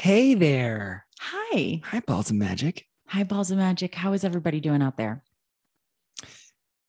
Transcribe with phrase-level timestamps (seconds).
[0.00, 1.04] Hey there.
[1.20, 1.82] Hi.
[1.84, 2.86] Hi, Balls of Magic.
[3.08, 3.94] Hi, Balls of Magic.
[3.94, 5.22] How is everybody doing out there?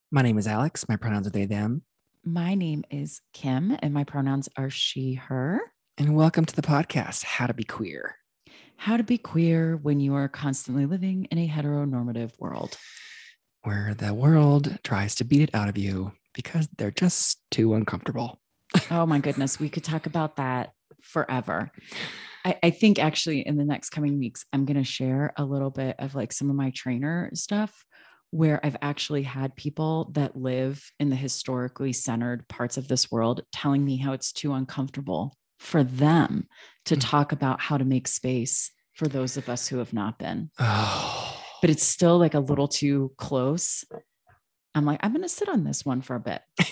[0.10, 0.88] My name is Alex.
[0.88, 1.82] My pronouns are they, them.
[2.24, 5.60] My name is Kim, and my pronouns are she, her.
[5.98, 8.16] And welcome to the podcast, How to Be Queer,
[8.78, 12.78] How to be queer when you are constantly living in a heteronormative world.
[13.64, 18.40] where the world tries to beat it out of you because they're just too uncomfortable.
[18.90, 20.72] Oh my goodness, we could talk about that
[21.02, 21.74] forever.
[22.46, 25.70] I, I think actually in the next coming weeks, I'm going to share a little
[25.70, 27.86] bit of like some of my trainer stuff
[28.32, 33.42] where I've actually had people that live in the historically centered parts of this world
[33.52, 36.48] telling me how it's too uncomfortable for them
[36.86, 37.02] to Mm.
[37.02, 40.50] talk about how to make space for those of us who have not been.
[40.60, 43.84] Oh, But it's still like a little too close.
[44.74, 46.42] I'm like, I'm going to sit on this one for a bit.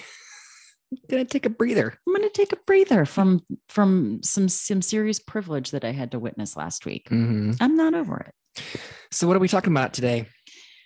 [1.10, 1.94] gonna take a breather.
[2.08, 6.12] I'm going to take a breather from from some some serious privilege that I had
[6.12, 7.10] to witness last week.
[7.10, 7.58] Mhm.
[7.62, 8.64] I'm not over it.
[9.12, 10.26] So, what are we talking about today?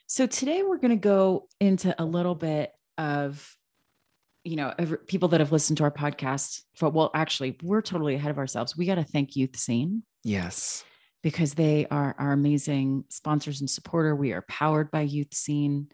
[0.07, 3.55] So today we're going to go into a little bit of
[4.43, 4.73] you know
[5.07, 8.75] people that have listened to our podcast for well actually we're totally ahead of ourselves.
[8.77, 10.83] We got to thank Youth Seen Yes.
[11.23, 14.15] because they are our amazing sponsors and supporter.
[14.15, 15.87] We are powered by Youth Seen.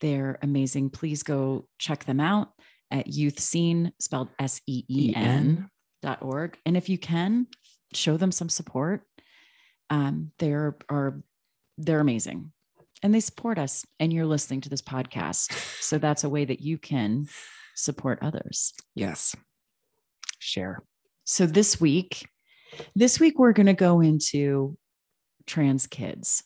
[0.00, 0.90] They're amazing.
[0.90, 2.50] Please go check them out
[2.90, 5.68] at Youth Seen, spelled S E E N
[6.02, 6.56] dot org.
[6.64, 7.46] And if you can,
[7.92, 9.02] show them some support.
[9.90, 11.20] Um, they're are
[11.76, 12.52] they're amazing.
[13.02, 13.84] And they support us.
[14.00, 15.52] And you're listening to this podcast.
[15.80, 17.28] So that's a way that you can
[17.76, 18.72] support others.
[18.96, 19.36] Yes.
[20.40, 20.82] Share.
[21.24, 22.28] So this week,
[22.96, 24.76] this week we're going to go into
[25.46, 26.42] trans kids.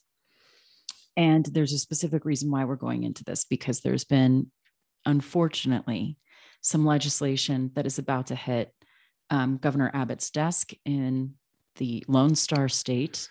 [1.17, 4.51] And there's a specific reason why we're going into this because there's been,
[5.07, 6.19] unfortunately,
[6.63, 8.73] some legislation that is about to hit
[9.31, 11.35] um, Governor Abbott's desk in
[11.77, 13.29] the Lone Star state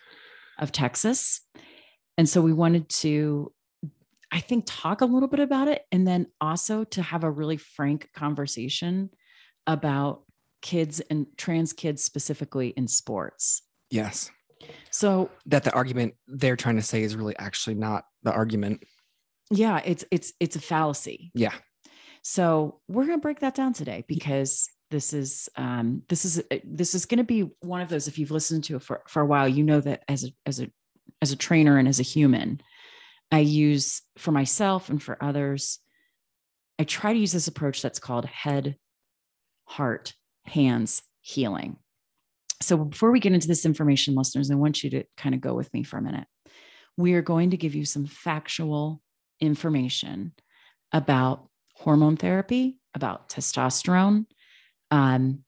[0.59, 1.41] of Texas.
[2.17, 3.51] And so we wanted to,
[4.31, 7.57] I think, talk a little bit about it and then also to have a really
[7.57, 9.09] frank conversation
[9.65, 10.23] about
[10.61, 13.63] kids and trans kids specifically in sports.
[13.89, 14.29] Yes.
[14.91, 18.83] So That the argument they're trying to say is really actually not the argument.
[19.49, 21.31] yeah, it's it's it's a fallacy.
[21.33, 21.53] Yeah.
[22.21, 26.93] So we're going to break that down today because this is um, this is this
[26.93, 28.07] is going to be one of those.
[28.07, 30.59] If you've listened to it for for a while, you know that as a as
[30.59, 30.69] a
[31.21, 32.61] as a trainer and as a human,
[33.31, 35.79] I use for myself and for others.
[36.77, 38.75] I try to use this approach that's called head,
[39.65, 40.13] heart,
[40.45, 41.77] hands healing.
[42.59, 45.53] So before we get into this information, listeners, I want you to kind of go
[45.53, 46.27] with me for a minute.
[46.97, 49.01] We are going to give you some factual
[49.39, 50.33] information
[50.91, 51.47] about
[51.81, 54.25] hormone therapy, about testosterone.
[54.91, 55.43] Um,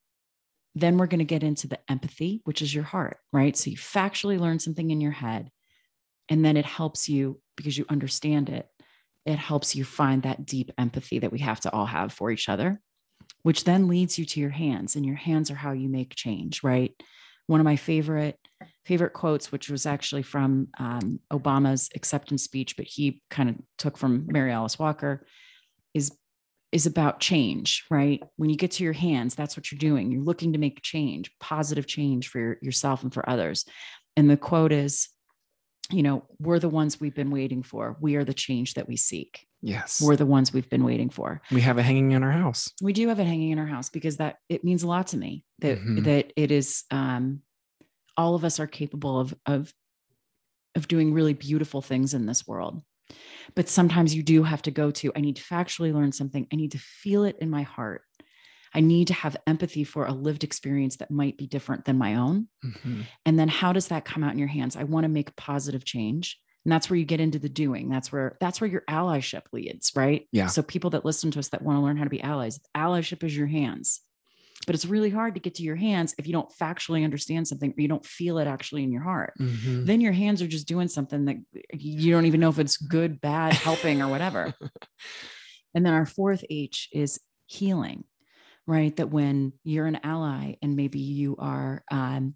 [0.76, 3.56] then we're going to get into the empathy, which is your heart, right?
[3.56, 5.52] So you factually learn something in your head,
[6.30, 8.68] and then it helps you because you understand it.
[9.26, 12.50] It helps you find that deep empathy that we have to all have for each
[12.50, 12.82] other,
[13.44, 16.64] which then leads you to your hands, and your hands are how you make change,
[16.64, 16.92] right?
[17.46, 18.40] One of my favorite
[18.86, 23.98] favorite quotes, which was actually from um, Obama's acceptance speech, but he kind of took
[23.98, 25.26] from Mary Alice Walker,
[25.94, 26.12] is
[26.74, 28.22] is about change, right?
[28.38, 30.12] When you get to your hands, that's what you're doing.
[30.12, 33.64] You're looking to make change, positive change for yourself and for others.
[34.18, 35.10] And the quote is,
[35.92, 37.96] you know, we're the ones we've been waiting for.
[38.02, 39.46] We are the change that we seek.
[39.62, 40.02] Yes.
[40.02, 41.42] We're the ones we've been waiting for.
[41.52, 42.72] we have it hanging in our house.
[42.82, 45.18] We do have it hanging in our house because that it means a lot to
[45.18, 46.04] me that Mhm.
[46.06, 47.42] that it is um
[48.18, 49.74] all of us are capable of of
[50.76, 52.82] of doing really beautiful things in this world.
[53.56, 56.48] But sometimes you do have to go to I need to factually learn something.
[56.52, 58.02] I need to feel it in my heart.
[58.74, 62.16] I need to have empathy for a lived experience that might be different than my
[62.16, 62.48] own.
[62.66, 63.06] Mhm.
[63.26, 64.76] And then how does that come out in your hands?
[64.76, 66.40] I want to make positive change.
[66.66, 67.90] And that's where you get into the doing.
[67.90, 70.28] That's where that's where your allyship leads, right?
[70.32, 70.48] Yeah.
[70.48, 73.24] So people that listen to us that want to learn how to be allies, allyship
[73.24, 74.02] is your hands.
[74.66, 77.72] But it's really hard to get to your hands if you don't factually understand something
[77.72, 79.34] or you don't feel it actually in your heart.
[79.40, 79.86] Mhm.
[79.86, 81.38] Then your hands are just doing something that
[81.74, 84.54] you don't even know if it's good, bad, helping, or whatever.
[85.76, 88.04] And then our fourth H is healing,
[88.68, 88.96] right?
[88.96, 92.36] That when you're an ally and maybe you are um,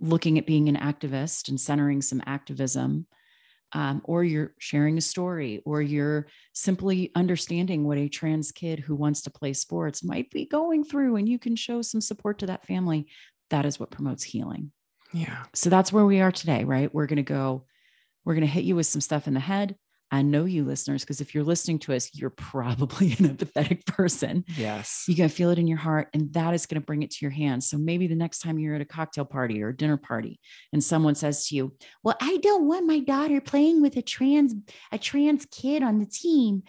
[0.00, 3.06] looking at being an activist and centering some activism,
[3.72, 8.94] um, or you're sharing a story, or you're simply understanding what a trans kid who
[8.94, 12.46] wants to play sports might be going through, and you can show some support to
[12.46, 13.06] that family.
[13.50, 14.72] That is what promotes healing.
[15.12, 15.44] Yeah.
[15.54, 16.92] So that's where we are today, right?
[16.92, 17.64] We're going to go,
[18.24, 19.76] we're going to hit you with some stuff in the head.
[20.10, 24.44] I know you listeners, because if you're listening to us, you're probably an empathetic person.
[24.56, 25.04] Yes.
[25.06, 27.18] You can feel it in your heart, and that is going to bring it to
[27.22, 27.68] your hands.
[27.68, 30.40] So maybe the next time you're at a cocktail party or a dinner party,
[30.72, 34.54] and someone says to you, "Well, I don't want my daughter playing with a trans
[34.92, 36.62] a trans kid on the team,"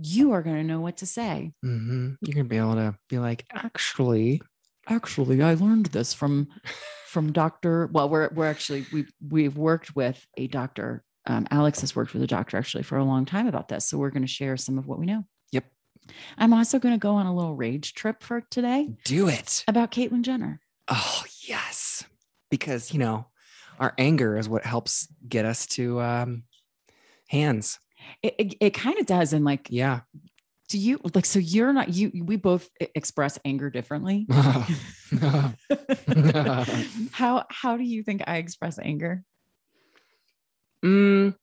[0.00, 1.52] you are going to know what to say.
[1.62, 4.42] hmm You're gonna be able to be like, actually,
[4.88, 6.48] Actually, I learned this from
[7.06, 7.88] from Doctor.
[7.90, 11.02] Well, we're we're actually we we've worked with a doctor.
[11.26, 13.96] Um, Alex has worked with a doctor actually for a long time about this, so
[13.98, 15.24] we're going to share some of what we know.
[15.52, 15.64] Yep.
[16.36, 19.64] I'm also going to go on a little rage trip for today do it.
[19.66, 20.60] about Caitlyn Jenner.
[20.88, 22.04] Oh yes,
[22.50, 23.26] because you know,
[23.80, 26.42] our anger is what helps get us to um,
[27.28, 27.78] hands.
[28.22, 30.00] It it, it kind of does, and like, Yeah.
[30.68, 31.24] do you like?
[31.24, 32.12] So you're not you.
[32.22, 34.26] We both express anger differently.
[37.12, 39.24] how how do you think I express anger?
[40.84, 41.34] Mm,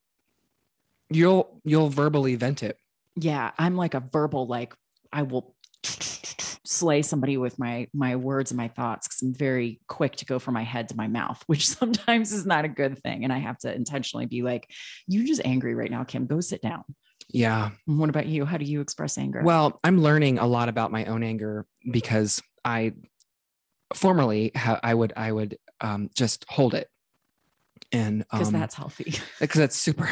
[1.10, 2.78] you'll you'll verbally vent it.
[3.16, 4.74] yeah i'm like a verbal like
[5.12, 5.56] i will
[6.64, 10.40] slay somebody with my my words and my thoughts because i'm very quick to go
[10.40, 13.24] from my head to my mouth which sometimes is not a good thing.
[13.24, 14.70] And i have to intentionally be like
[15.08, 16.26] you're just angry right now kim.
[16.28, 16.84] Go sit down.
[17.34, 17.72] Yeah.
[17.86, 18.44] what about you?
[18.46, 19.42] How do you express anger?
[19.42, 22.94] Well, I'm learning a lot about my own anger because I
[23.94, 26.90] formerly I would I would um, just hold it
[27.92, 30.10] and because um, that's healthy because that's super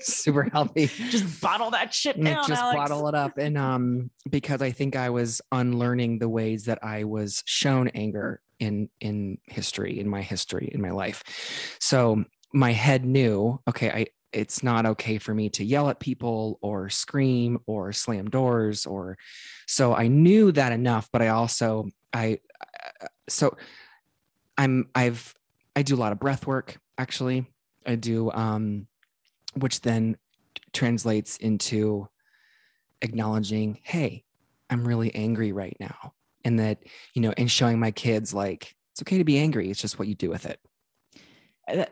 [0.00, 0.86] super healthy.
[1.10, 2.76] just bottle that shit down just Alex.
[2.76, 7.04] bottle it up and um because i think i was unlearning the ways that i
[7.04, 13.04] was shown anger in in history in my history in my life so my head
[13.04, 17.92] knew okay i it's not okay for me to yell at people or scream or
[17.92, 19.16] slam doors or
[19.66, 22.38] so i knew that enough but i also i
[23.00, 23.56] uh, so
[24.56, 25.34] i'm i've
[25.76, 27.46] i do a lot of breath work actually
[27.86, 28.86] i do um
[29.54, 30.16] which then
[30.72, 32.08] translates into
[33.00, 34.24] acknowledging, hey,
[34.68, 36.12] I'm really angry right now.
[36.44, 36.78] And that,
[37.14, 39.70] you know, and showing my kids like it's okay to be angry.
[39.70, 40.60] It's just what you do with it.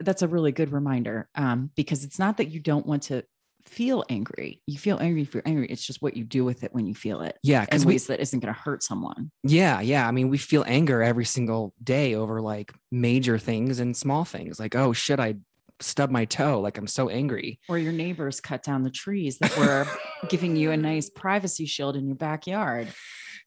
[0.00, 3.24] That's a really good reminder um, because it's not that you don't want to
[3.66, 6.72] feel angry you feel angry if you're angry it's just what you do with it
[6.74, 7.62] when you feel it Yeah.
[7.62, 9.80] in Cause we, ways that isn't going to hurt someone yeah.
[9.80, 10.06] Yeah.
[10.06, 14.58] I mean, we feel anger every single day over like major things and small things
[14.60, 15.36] like, oh shit, I
[15.80, 16.60] stubbed my toe.
[16.60, 17.58] Like I'm so angry.
[17.68, 19.86] or your neighbors cut down the trees that were
[20.28, 22.88] giving you a nice privacy shield in your backyard.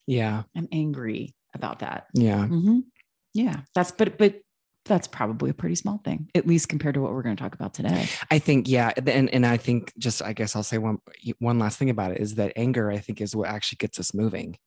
[0.07, 0.43] Yeah.
[0.55, 2.07] I'm angry about that.
[2.13, 2.45] Yeah.
[2.47, 2.83] Mhm.
[3.33, 4.35] Yeah, that's but but
[4.85, 7.55] that's probably a pretty small thing, at least compared to what we're going to talk
[7.55, 8.07] about today.
[8.29, 8.91] I think, yeah.
[8.95, 10.99] And, and I think just, I guess I'll say one,
[11.39, 14.13] one last thing about it is that anger, I think is what actually gets us
[14.13, 14.57] moving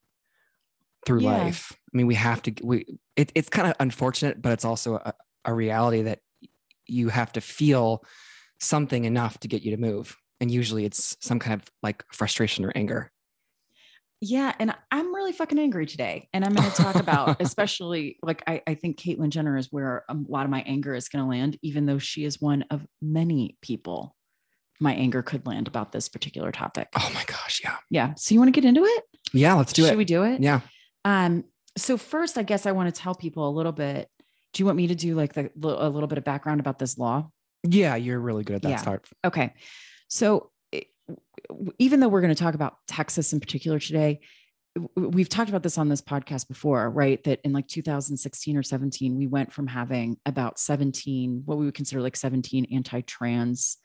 [1.06, 1.44] through Yeah.
[1.44, 1.72] life.
[1.72, 5.14] I mean, we have to, we, it, it's kind of unfortunate, but it's also a,
[5.44, 6.18] a reality that
[6.86, 8.04] you have to feel
[8.60, 10.16] something enough to get you to move.
[10.40, 13.12] And usually it's some kind of like frustration or anger.
[14.20, 18.42] Yeah, and I'm really fucking angry today, and I'm going to talk about, especially like
[18.48, 21.28] I, I think Caitlyn Jenner is where a lot of my anger is going to
[21.28, 24.16] land, even though she is one of many people.
[24.80, 26.88] My anger could land about this particular topic.
[26.96, 27.60] Oh my gosh.
[27.64, 27.76] Yeah.
[27.90, 28.14] Yeah.
[28.16, 29.04] So you want to get into it?
[29.32, 29.54] Yeah.
[29.54, 29.90] Let's do Should it.
[29.90, 30.40] Should we do it?
[30.40, 30.60] yeah.
[31.04, 31.44] Um,
[31.76, 34.08] so first, I guess I want to tell people a little bit.
[34.52, 36.96] Do you want me to do like the a little bit of background about this
[36.96, 37.28] law?
[37.64, 37.96] Yeah.
[37.96, 38.76] You're really good at that Yeah.
[38.76, 39.04] start.
[39.24, 39.52] Okay.
[40.08, 40.50] So
[41.78, 44.20] even though we're going to talk about Texas in particular today,
[44.96, 47.22] we've talked about this on this podcast before, right?
[47.24, 51.74] That in like 2016 or 17, we went from having about 17, what we would
[51.74, 53.78] consider like 17 anti-trans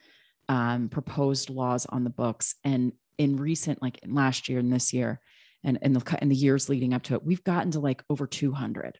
[0.49, 2.55] um, proposed laws on the books.
[2.63, 5.19] And in recent, like in last year and this year,
[5.63, 8.27] and in the in the years leading up to it, we've gotten to like over
[8.27, 8.99] 200.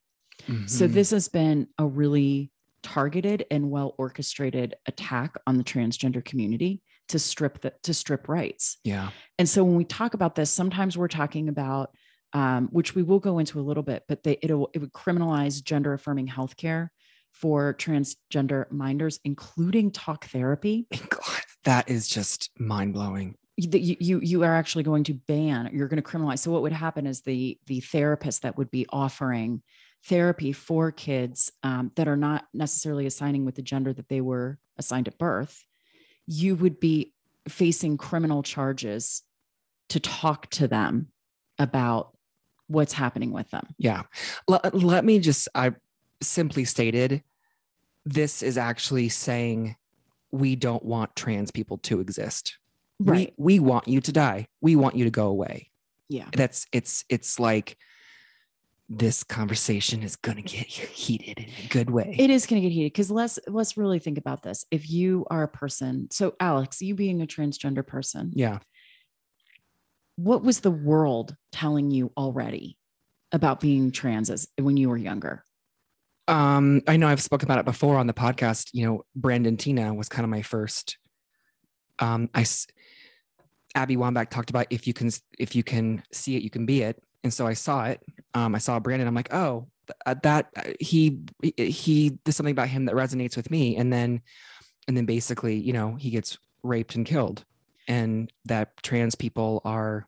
[0.65, 0.93] So Mhm.
[0.93, 7.19] this has been a really targeted and well orchestrated attack on the transgender community to
[7.19, 8.77] strip the to strip rights.
[8.83, 9.09] yeah.
[9.37, 11.91] And so when we talk about this, sometimes we're talking about
[12.33, 15.63] um, which we will go into a little bit, but they it'll, it would criminalize
[15.63, 16.89] gender affirming healthcare
[17.31, 20.87] for transgender minders, including talk therapy.
[21.09, 23.35] God, that is just mind blowing.
[23.57, 26.63] that you, you you are actually going to ban you're going to criminalize so what
[26.63, 29.61] would happen is the the therapist that would be offering
[30.05, 34.57] therapy for kids um, that are not necessarily assigning with the gender that they were
[34.77, 35.63] assigned at birth
[36.27, 37.13] you would be
[37.47, 39.23] facing criminal charges
[39.89, 41.07] to talk to them
[41.59, 42.17] about
[42.67, 44.03] what's happening with them Yeah.
[44.47, 45.73] Let, let me just, I
[46.21, 47.23] simply stated,
[48.05, 49.75] this is actually saying
[50.31, 52.57] we don't want trans people to exist.
[52.99, 54.47] We, we want you to die.
[54.61, 55.69] We want you to go away.
[56.09, 57.77] yeah That's, it's, it's like
[58.97, 62.15] this conversation is going to get heated in a good way.
[62.17, 64.65] It is going to get heated because let's let's really think about this.
[64.71, 68.59] If you are a person, so Alex, you being a transgender person, yeah.
[70.15, 72.77] what was the world telling you already
[73.31, 75.43] about being trans as when you were younger?
[76.27, 78.69] Um, I know I've spoken about it before on the podcast.
[78.73, 80.97] You know, Brandon Teena was kind of my first.
[81.99, 82.45] Um, I
[83.75, 86.81] Abby Wambach talked about if you can if you can see it, you can be
[86.83, 88.01] it, and so I saw it.
[88.33, 89.07] Um, I saw Brandon.
[89.07, 91.19] I'm like, oh, th- uh, that uh, he
[91.57, 94.21] he there's something about him that resonates with me, and then
[94.87, 97.45] and then basically, you know, he gets raped and killed,
[97.87, 100.07] and that trans people are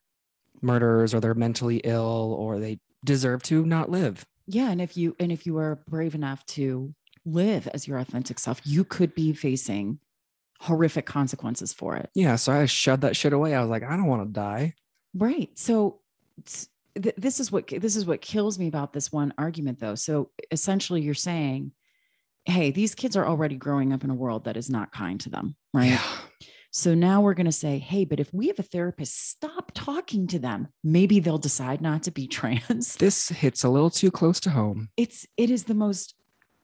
[0.61, 4.25] murderers or they're mentally ill or they deserve to not live.
[4.47, 6.93] Yeah, and if you and if you are brave enough to
[7.25, 9.99] live as your authentic self, you could be facing
[10.61, 12.09] horrific consequences for it.
[12.13, 13.55] Yeah, so I shoved that shit away.
[13.55, 14.73] I was like, I don't want to die.
[15.13, 15.49] Right.
[15.55, 15.99] So
[17.01, 19.95] th- this is what this is what kills me about this one argument though.
[19.95, 21.71] So essentially you're saying,
[22.45, 25.29] hey, these kids are already growing up in a world that is not kind to
[25.29, 25.91] them, right?
[25.91, 26.01] Yeah.
[26.71, 30.27] So now we're going to say, hey, but if we have a therapist, stop talking
[30.27, 30.67] to them.
[30.83, 32.95] Maybe they'll decide not to be trans.
[32.97, 34.89] This hits a little too close to home.
[34.97, 36.15] It's it is the most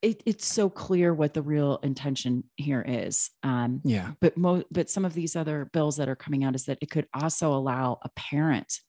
[0.01, 3.29] it, it's so clear what the real intention here is.
[3.43, 4.11] Um, Yeah.
[4.19, 6.89] but mo- but some of these other bills that are coming out is that it
[6.89, 8.79] could also allow a parent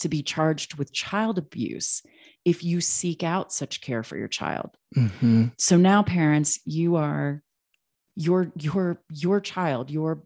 [0.00, 2.02] to be charged with child abuse
[2.44, 4.76] if you seek out such care for your child.
[4.94, 7.42] hmm So now parents, you are
[8.14, 10.22] your your your child, your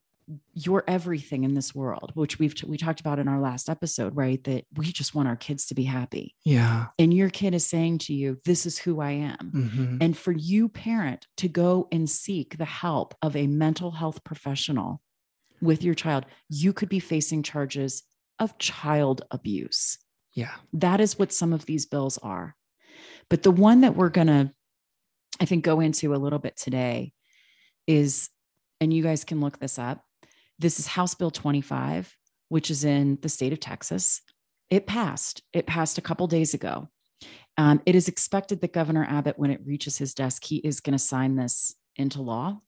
[0.55, 4.43] your everything in this world, which we've we talked about in our last episode, right?
[4.45, 6.35] That we just want our kids to be happy.
[6.45, 6.87] Yeah.
[6.99, 9.51] And your kid is saying to you, this is who I am.
[9.51, 14.25] hmm And for you, parent, to go and seek the help of a mental health
[14.25, 15.03] professional
[15.61, 18.03] with your child, you could be facing charges
[18.43, 19.99] of child abuse.
[20.35, 20.53] Yeah.
[20.73, 22.57] That is what some of these bills are.
[23.31, 24.53] But the one that we're going to,
[25.41, 27.13] I think, go into a little bit today
[27.87, 28.29] is,
[28.81, 30.03] and you guys can look this up.
[30.59, 32.15] This is House Bill 25,
[32.49, 34.21] which is in the state of Texas.
[34.71, 35.43] It passed.
[35.53, 36.89] It passed a couple days ago.
[37.59, 40.93] Um, it is expected that Governor Abbott, when it reaches his desk, he is going
[40.93, 42.61] to sign this into law.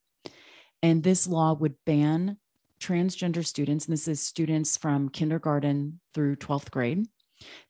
[0.82, 2.36] And this law would ban
[2.84, 7.06] transgender students, and this is students from kindergarten through 12th grade.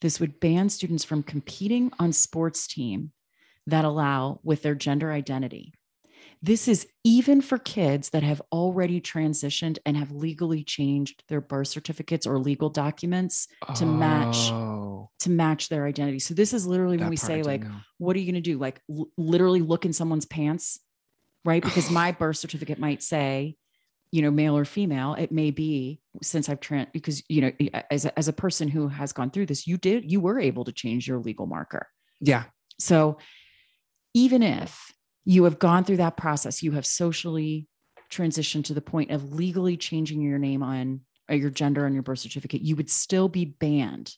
[0.00, 3.12] This would ban students from competing on sports team
[3.66, 5.72] that allow with their gender identity.
[6.42, 11.68] This is even for kids that have already transitioned and have legally changed their birth
[11.68, 16.18] certificates or legal documents to match Oh, to match their identity.
[16.18, 17.64] So this is literally when we say like
[17.98, 18.58] what are you going to do?
[18.58, 20.80] Like l- literally look in someone's pants,
[21.44, 21.62] right?
[21.62, 23.56] Because my birth certificate might say,
[24.14, 25.14] you know, male or female.
[25.14, 28.86] It may be since I've trans because you know, as a, as a person who
[28.86, 31.88] has gone through this, you did you were able to change your legal marker.
[32.20, 32.44] Yeah.
[32.78, 33.18] So
[34.14, 34.92] even if
[35.24, 37.66] you have gone through that process, you have socially
[38.08, 42.04] transitioned to the point of legally changing your name on or your gender on your
[42.04, 44.14] birth certificate, you would still be banned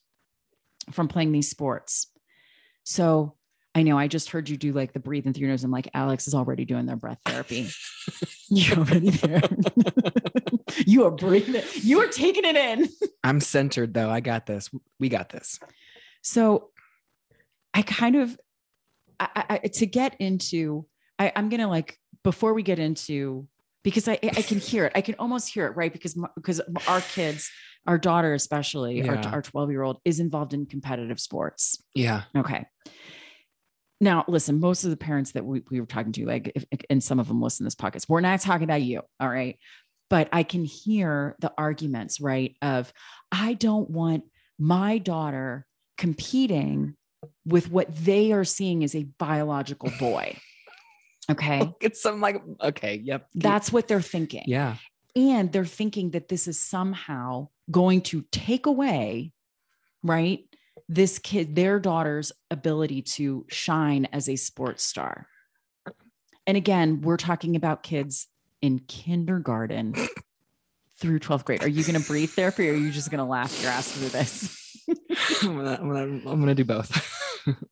[0.91, 2.09] from playing these sports.
[2.85, 3.36] So
[3.77, 5.63] I know I just heard you do like the breathing through your nose.
[5.63, 7.69] I'm like, Alex is already doing their breath therapy.
[8.49, 9.43] You're already there.
[10.87, 11.63] you are breathing.
[11.83, 12.89] You are taking it in.
[13.23, 14.09] I'm centered though.
[14.09, 14.71] I got this.
[14.99, 15.61] We got this.
[16.23, 16.71] So
[17.75, 18.39] I kind of
[19.21, 20.87] I, I, to get into
[21.19, 23.47] I, I'm gonna like before we get into
[23.85, 24.93] because I I can hear it.
[24.95, 25.93] I can almost hear it, right?
[25.93, 27.51] Because because our kids,
[27.87, 29.17] our daughter especially, Yeah.
[29.27, 31.85] our our 12 year old is involved in competitive sports.
[31.95, 32.23] Yeah.
[32.35, 32.65] Okay.
[34.01, 37.03] Now, listen, most of the parents that we, we were talking to, like, if, and
[37.03, 39.03] some of them listen to this podcast, we're not talking about you.
[39.21, 39.59] All right.
[40.11, 42.57] But I can hear the arguments, right?
[42.61, 42.93] Of,
[43.33, 44.25] I don't want
[44.59, 46.95] my daughter competing
[47.45, 50.37] with what they are seeing as a biological boy.
[51.29, 51.73] Okay.
[51.81, 53.01] It's some like okay.
[53.03, 53.27] Yep.
[53.35, 54.45] That's what they're thinking.
[54.47, 54.77] yeah.
[55.17, 59.33] And they're thinking that this is somehow going to take away,
[60.05, 60.45] right?
[60.89, 65.27] This kid, their daughter's ability to shine as a sports star.
[66.47, 68.29] And again, we're talking about kids
[68.63, 69.95] in kindergarten
[70.99, 71.63] through 12th grade.
[71.63, 73.91] Are you going to breathe therapy or are you just going to laugh your ass
[73.91, 74.85] through this?
[75.43, 77.13] I'm gonna, I'm gonna, I'm gonna do both.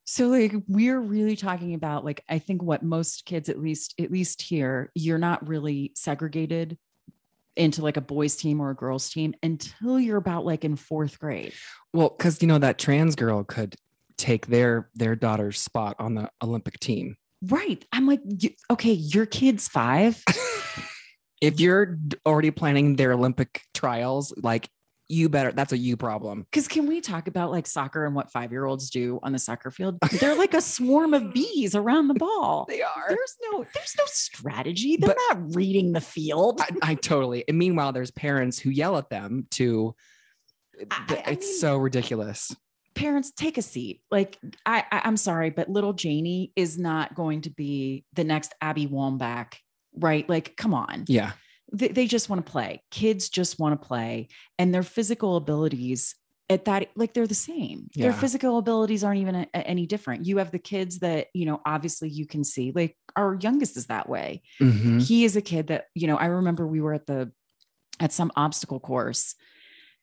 [0.05, 4.11] So like we're really talking about like I think what most kids at least at
[4.11, 6.77] least here you're not really segregated
[7.55, 11.17] into like a boys team or a girls team until you're about like in 4th
[11.19, 11.53] grade.
[11.93, 13.75] well, because you know that trans girl could
[14.17, 17.17] take their their daughter's spot on the Olympic team.
[17.41, 17.83] Right.
[17.91, 20.23] I'm like you- okay, your kid's 5.
[21.41, 24.69] if you're already planning their Olympic trials, like
[25.07, 28.31] you better that's a you problem Because can we talk about like soccer and what
[28.31, 29.97] five year olds do on the soccer field?
[30.19, 32.65] They're like a swarm of bees around the ball.
[32.67, 34.97] they are There's no there's no strategy.
[34.97, 36.59] They're But- not reading the field.
[36.61, 39.93] I, I totally and meanwhile there's parents who yell at them to
[40.91, 42.55] I- I it's mean- so ridiculous
[42.95, 43.99] Parents, take a seat.
[44.09, 48.53] Like I, I I'm sorry, but little Janie is not going to be the next
[48.61, 49.53] Abby Wambach,
[49.97, 50.27] right?
[50.29, 51.03] Like, come on.
[51.09, 51.33] yeah
[51.77, 52.81] they, they just want to play.
[52.91, 54.27] Kids just want to play,
[54.59, 56.15] and their physical abilities
[56.49, 57.89] at that like they're the same.
[57.95, 60.25] Their physical abilities aren't even a- a- any different.
[60.27, 62.71] You have the kids that you know obviously you can see.
[62.73, 64.43] Like our youngest is that way.
[64.61, 65.01] Mhm.
[65.01, 66.17] He is a kid that you know.
[66.17, 67.31] I remember we were at the
[67.99, 69.35] at some obstacle course.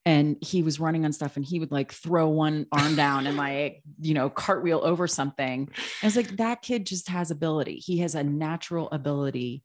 [0.05, 3.37] And he was running on stuff, and he would like throw one arm down and
[3.37, 5.61] like you know cartwheel over something.
[6.03, 7.77] And it's like that kid just has ability.
[7.77, 9.63] He has a natural ability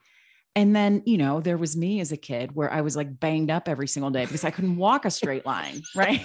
[0.58, 3.52] and then, you know, there was me as a kid where I was like banged
[3.52, 6.20] up every single day because I couldn't walk a straight line, right?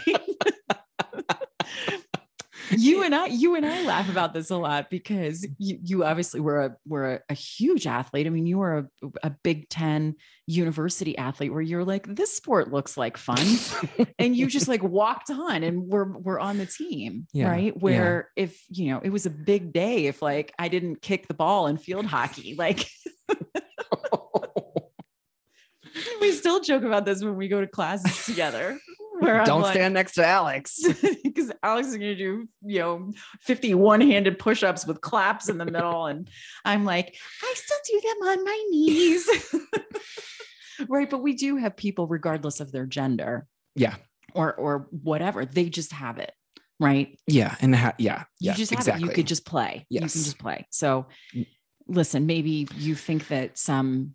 [2.70, 6.40] you and I, you and I laugh about this a lot because you, you obviously
[6.40, 8.26] were a were a, a huge athlete.
[8.26, 10.14] I mean, you were a, a Big Ten
[10.46, 13.46] university athlete where you're like, this sport looks like fun.
[14.18, 17.64] and you just like walked on and we're we're on the team, Yeah, right?
[17.64, 17.72] yeah.
[17.72, 21.34] Where if you know, it was a big day if like I didn't kick the
[21.34, 22.86] ball in field hockey, like
[26.21, 28.78] we still joke about this when we go to classes together.
[29.18, 30.80] Where don't like- stand next to alex
[31.23, 35.49] because Alex is going to do, you know, 50 one handed push ups with claps
[35.49, 36.06] in the middle.
[36.06, 36.28] And
[36.64, 39.28] I'm like, I still do them on my knees.
[40.88, 41.09] right.
[41.09, 43.94] But we do have people, regardless of their gender yeah
[44.35, 46.32] or, or whatever, they just have it.
[46.80, 47.16] Right.
[47.28, 49.09] yeah and ha- yeah You yeah, just have exactly it.
[49.11, 49.87] You could just play.
[49.88, 50.66] You can just play.
[50.71, 51.47] So Mm.
[51.87, 54.14] listen, maybe you think that some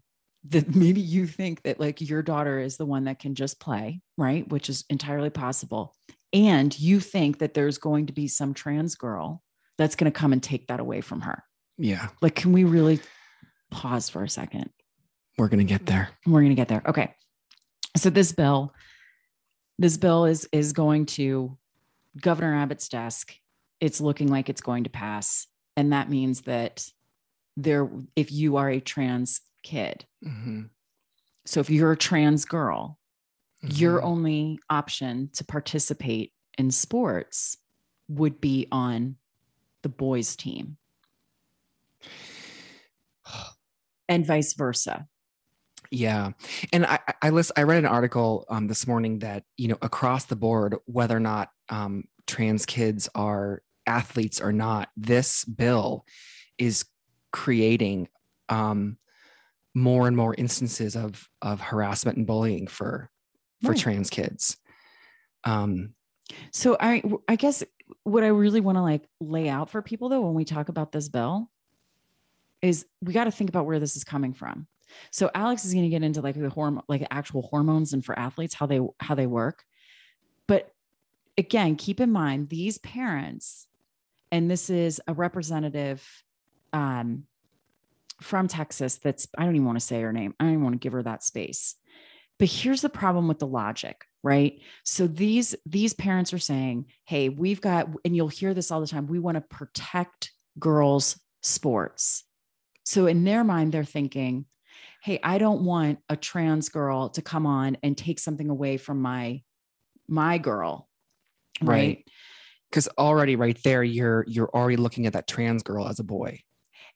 [0.50, 4.02] that maybe you think that like your daughter is the one that can just play,
[4.18, 4.48] right?
[4.48, 5.96] Which is entirely possible.
[6.34, 9.42] And you think that there's going to be some trans girl
[9.78, 11.44] that's going to come and take that away from her.
[11.78, 13.00] yeah Like, can we really
[13.72, 14.70] pause for a second?
[15.38, 16.82] we're gonna get there We're going to get there.
[16.88, 17.14] Okay.
[17.96, 18.74] So this bill,
[19.80, 21.58] this bill is is going to
[22.20, 23.34] Governor Abbott's desk.
[23.80, 26.88] It's looking like it's going to pass, and that means that
[27.56, 30.70] there, if you are a trans kid, Mhm.
[31.46, 33.00] so if you're a trans girl,
[33.62, 34.06] your Mhm.
[34.06, 37.58] only option to participate in sports
[38.08, 39.18] would be on
[39.84, 40.78] the boys' team,
[44.10, 45.08] and vice versa.
[45.92, 46.32] Yeah,
[46.74, 49.78] and I I- I list I read an article um, this morning that you know
[49.82, 56.06] across the board whether or not um, trans kids are athletes or not, this bill
[56.58, 56.86] is
[57.32, 58.10] creating
[58.50, 58.98] um,
[59.78, 63.12] more and more instances of of harassment and bullying for
[63.62, 63.78] for Right.
[63.80, 64.58] trans kids.
[65.44, 65.94] Um,
[66.52, 67.64] So I I guess
[68.04, 70.92] what I really want to like lay out for people though when we talk about
[70.92, 71.52] this bill
[72.64, 74.68] is we got to think about where this is coming from.
[75.12, 78.18] So Alex is going to get into like the hormone like actual hormones and for
[78.18, 79.64] athletes how they how they work.
[80.48, 80.72] But
[81.38, 83.68] again, keep in mind these parents
[84.32, 86.04] and this is a representative
[86.74, 87.26] um
[88.22, 90.34] from Texas that's I don't even want to say her name.
[90.40, 91.76] I don't even want to give her that space.
[92.40, 94.60] But here's the problem with the logic, right?
[94.84, 98.88] So these these parents are saying, "Hey, we've got and you'll hear this all the
[98.88, 102.24] time, we want to protect girls sports."
[102.84, 104.46] So in their mind they're thinking,
[105.04, 109.02] "Hey, I don't want a trans girl to come on and take something away from
[109.02, 109.42] my
[110.08, 110.88] my girl."
[111.62, 111.70] Right.
[111.70, 112.08] right?
[112.70, 116.40] because already right there you're you're already looking at that trans girl as a boy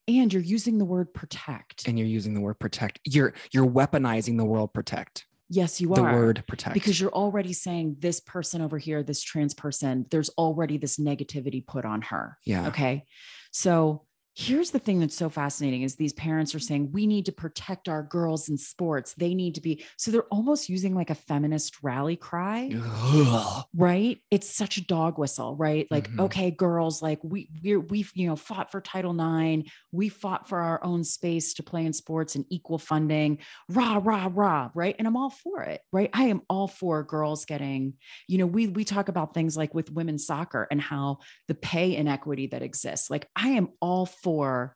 [0.07, 1.87] And you're using the word protect.
[1.87, 6.01] and you're using the word protect you're you're weaponizing the word protect yes, you the
[6.01, 6.11] are.
[6.11, 10.29] The word protect because you're already saying this person over here, this trans person, there's
[10.29, 12.37] already this negativity put on her.
[12.45, 13.05] yeah Okay.
[13.51, 17.31] So here's the thing that's so fascinating is these parents are saying we need to
[17.33, 19.13] protect our girls in sports.
[19.15, 23.63] They need to be so they're almost using like a feminist rally cry, Ugh.
[23.75, 24.19] right?
[24.31, 25.85] It's such a dog whistle, right?
[25.91, 26.19] Like, Mhm.
[26.25, 30.59] okay, girls, like we we're we've you know fought for Title IX, we fought for
[30.59, 33.39] our own space to play in sports and equal funding,
[33.69, 34.95] rah, rah, rah, right?
[34.97, 36.09] And I'm all for it, right?
[36.13, 37.93] I am all for girls getting,
[38.27, 41.95] you know, we we talk about things like with women's soccer and how the pay
[41.95, 43.09] inequity that exists.
[43.09, 44.75] Like I am all for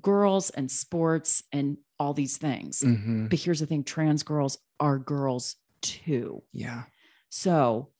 [0.00, 2.80] girls and sports and all these things.
[2.80, 3.28] Mhm.
[3.28, 6.42] But here's the thing, trans girls are girls too.
[6.52, 6.84] yeah
[7.28, 7.92] So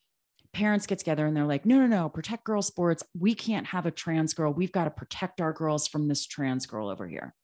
[0.53, 3.03] parents get together and they're like, no, no, no, protect girl sports.
[3.19, 4.53] We can't have a trans girl.
[4.53, 7.35] We've got to protect our girls from this trans girl over here.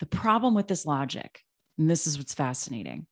[0.00, 1.40] The problem with this logic,
[1.78, 3.06] and this is what's fascinating,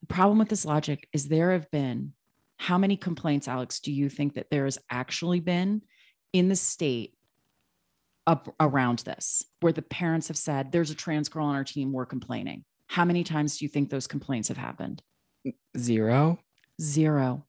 [0.00, 2.14] The problem with this logic is there have been
[2.56, 5.82] how many complaints, Alex, do you think that there has actually been
[6.32, 7.14] in the state
[8.26, 11.92] up around this where the parents have said there's a trans girl on our team
[11.92, 12.64] we're complaining.
[12.86, 15.02] How many times do you think those complaints have happened?
[15.76, 16.38] Zero.
[16.80, 17.46] zero.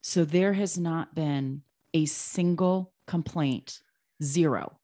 [0.00, 1.62] So there has not been
[1.94, 3.80] a single complaint
[4.22, 4.78] zero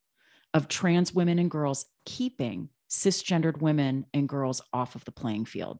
[0.52, 5.78] of trans women and girls keeping cisgendered women and girls off of the playing field.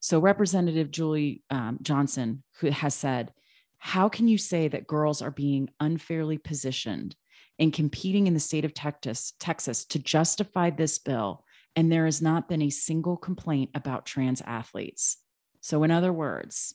[0.00, 3.32] So representative julie um, johnson who has said
[3.78, 7.14] how can you say that girls are being unfairly positioned
[7.58, 12.22] in competing in the state of Texas, Texas to justify this bill, and there has
[12.22, 15.18] not been a single complaint about trans athletes.
[15.60, 16.74] So, in other words,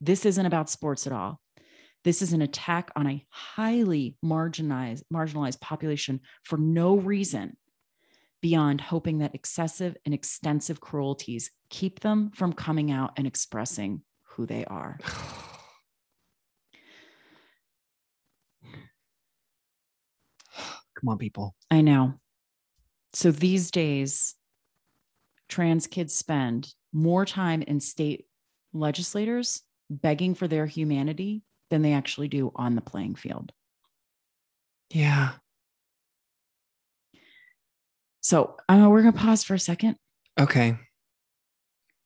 [0.00, 1.40] this isn't about sports at all.
[2.04, 7.56] This is an attack on a highly marginalized, marginalized population for no reason
[8.40, 14.46] beyond hoping that excessive and extensive cruelties keep them from coming out and expressing who
[14.46, 14.98] they are.
[21.02, 21.54] Come on, people.
[21.70, 22.14] I know.
[23.12, 24.36] So these days,
[25.48, 28.26] trans kids spend more time in state
[28.72, 33.52] legislators begging for their humanity than they actually do on the playing field.
[34.90, 35.32] Yeah.
[38.20, 39.96] So uh, we're going to pause for a second.
[40.38, 40.76] Okay.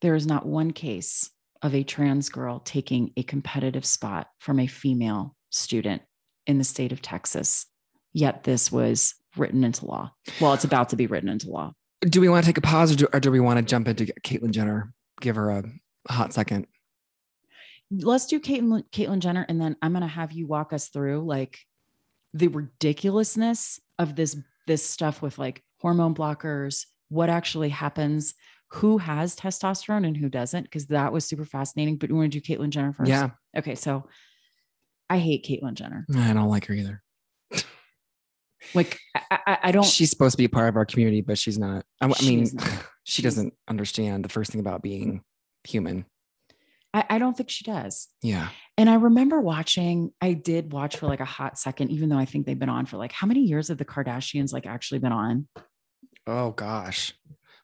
[0.00, 1.30] There is not one case
[1.62, 6.02] of a trans girl taking a competitive spot from a female student
[6.46, 7.66] in the state of Texas
[8.16, 10.10] yet this was written into law.
[10.40, 11.72] Well, it's about to be written into law.
[12.00, 13.88] Do we want to take a pause or do, or do we want to jump
[13.88, 14.94] into Caitlyn Jenner?
[15.20, 15.64] Give her a
[16.08, 16.66] hot second.
[17.90, 21.26] Let's do Caitlyn, Caitlyn Jenner, and then I'm going to have you walk us through
[21.26, 21.58] like
[22.32, 28.34] the ridiculousness of this this stuff with like hormone blockers, what actually happens,
[28.68, 31.96] who has testosterone and who doesn't, because that was super fascinating.
[31.98, 33.10] But we want to do Caitlyn Jenner first.
[33.10, 33.30] Yeah.
[33.56, 33.74] Okay.
[33.74, 34.08] So
[35.10, 36.06] I hate Caitlyn Jenner.
[36.16, 37.02] I don't like her either.
[38.74, 39.84] Like I, I, don't.
[39.84, 41.84] She's supposed to be a part of our community, but she's not.
[42.00, 42.86] I, I mean, not.
[43.04, 45.22] she doesn't understand the first thing about being
[45.64, 46.06] human.
[46.94, 48.08] I, I don't think she does.
[48.22, 48.48] Yeah.
[48.78, 50.12] And I remember watching.
[50.20, 52.86] I did watch for like a hot second, even though I think they've been on
[52.86, 55.48] for like how many years have the Kardashians like actually been on?
[56.26, 57.14] Oh gosh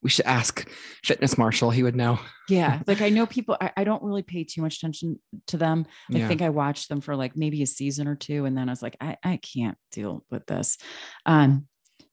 [0.03, 0.69] we should ask
[1.05, 2.19] fitness marshall he would know.
[2.49, 5.87] Yeah like i know people I, I, don't really pay too much attention to them.
[6.13, 6.29] I yeah.
[6.29, 8.83] think i watched them for like maybe a season or two and then i was
[8.83, 10.79] like i, I can't deal with this.
[11.27, 11.67] Um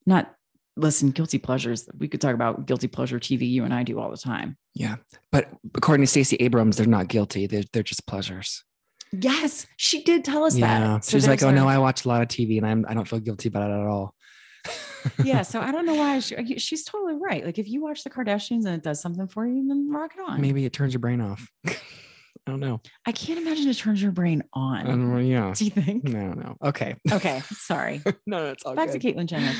[0.05, 0.33] not
[0.75, 4.11] listen guilty pleasures we could talk about guilty pleasure tv you and i do all
[4.11, 4.57] the time.
[4.75, 4.95] Yeah
[5.31, 8.63] but according to stacey abrams they're not guilty they're, they're just pleasures.
[9.11, 10.79] Yes she did tell us yeah.
[10.79, 12.93] that so she's like oh no i watch a lot of tv and i'm i
[12.93, 14.13] don't feel guilty about it at all
[15.23, 15.41] yeah.
[15.49, 17.45] So I don't know why she, she's totally right.
[17.45, 20.21] Like if you watch the Kardashians and it does something for you, then rock it
[20.21, 20.41] on.
[20.41, 21.49] Maybe it turns your brain off.
[21.67, 22.81] I don't know.
[23.05, 24.89] I can't imagine it turns your brain on.
[24.89, 25.53] Um, yeah.
[25.55, 26.03] Do you think?
[26.03, 26.57] No, no.
[26.63, 26.95] Okay.
[27.11, 27.41] Okay.
[27.53, 28.01] Sorry.
[28.25, 29.01] no, it's all back good.
[29.01, 29.53] to Caitlyn Jenner.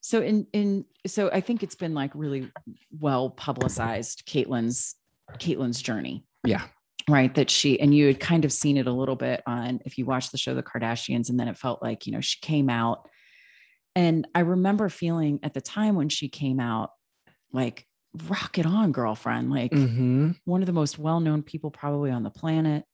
[0.00, 2.50] So in in so I think it's been like really
[2.98, 4.96] well publicized Caitlyn's
[5.38, 6.24] Caitlyn's journey.
[6.44, 6.62] Yeah.
[7.08, 7.34] Right.
[7.34, 10.04] That she and you had kind of seen it a little bit on if you
[10.04, 13.08] watch the show The Kardashians, and then it felt like, you know, she came out
[13.94, 16.90] and I remember feeling at the time when she came out,
[17.52, 17.86] like,
[18.28, 19.50] rock it on, girlfriend.
[19.50, 20.32] Like, mm-hmm.
[20.44, 22.84] one of the most well known people probably on the planet.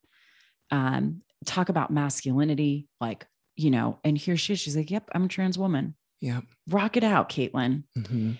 [0.71, 4.61] Um, talk about masculinity, like, you know, and here she is.
[4.61, 5.95] She's like, yep, I'm a trans woman.
[6.21, 6.41] Yeah.
[6.69, 7.85] Rock it out, Caitlyn.
[7.97, 8.33] Mm-hmm.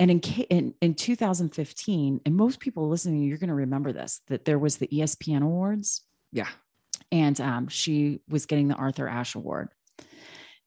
[0.00, 4.44] And in, in, in 2015, and most people listening, you're going to remember this, that
[4.44, 6.02] there was the ESPN Awards.
[6.32, 6.48] Yeah.
[7.12, 9.68] And um, she was getting the Arthur Ashe Award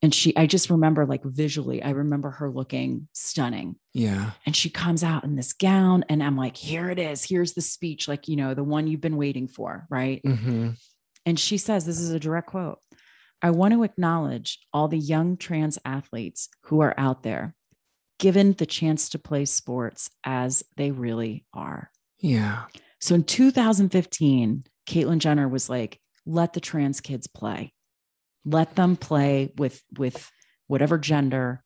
[0.05, 3.75] and she i just remember like visually i remember her looking stunning.
[3.91, 4.31] Yeah.
[4.45, 7.23] And she comes out in this gown and i'm like here it is.
[7.23, 10.21] Here's the speech like you know the one you've been waiting for right?
[10.23, 10.69] Mm-hmm.
[11.25, 12.77] and she says this is a direct quote
[13.41, 17.55] i want to acknowledge all the young trans athletes who are out there
[18.19, 21.89] given the chance to play sports as they really are.
[22.19, 22.63] Yeah.
[23.01, 27.73] So in 2015 caitlyn jenner was like let the trans kids play
[28.45, 30.29] let them play with with
[30.67, 31.61] whatever gender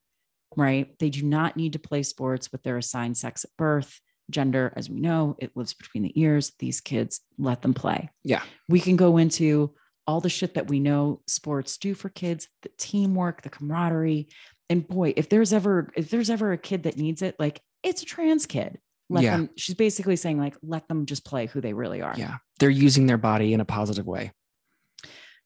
[0.55, 0.97] right?
[0.99, 3.99] They do not need to play sports with their assigned sex at birth.
[4.31, 6.51] Gender as we know it lives between the ears.
[6.59, 8.09] These kids let them play.
[8.23, 8.43] Yeah.
[8.67, 9.73] We can go into
[10.05, 14.27] all the shit that we know sports do for kids the teamwork the camaraderie.
[14.69, 18.03] And boy if there's ever if there's ever a kid that needs it like it's
[18.03, 18.79] a trans kid.
[19.09, 19.37] Let Yeah.
[19.37, 22.13] them she's basically saying like let them just play who they really are.
[22.15, 22.37] Yeah.
[22.59, 24.31] They're using their body in a positive way.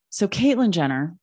[0.09, 1.15] So caitlyn jenner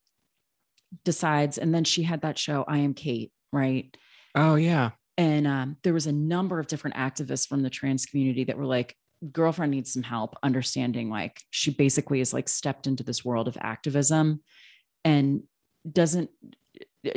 [1.03, 3.95] decides and then she had that show i am cait right?
[4.35, 4.91] Oh yeah.
[5.17, 8.65] And um, there was a number of different activists from the trans community that were
[8.65, 8.95] like
[9.31, 13.55] girlfriend needs some help understanding like she basically is like stepped into this world of
[13.61, 14.41] activism
[15.05, 15.43] and
[15.91, 16.31] doesn't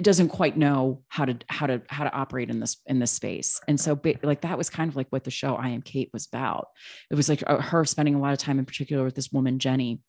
[0.03, 3.61] doesn't quite know how to how to how to operate in this in this space.
[3.69, 6.27] And so like that was kind of like what the show i am cait was
[6.27, 6.69] about.
[7.11, 9.59] It was like uh, her spending a lot of time in particular with this woman
[9.59, 10.01] jenny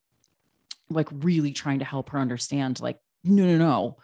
[0.89, 3.97] like really trying to help her understand like no no no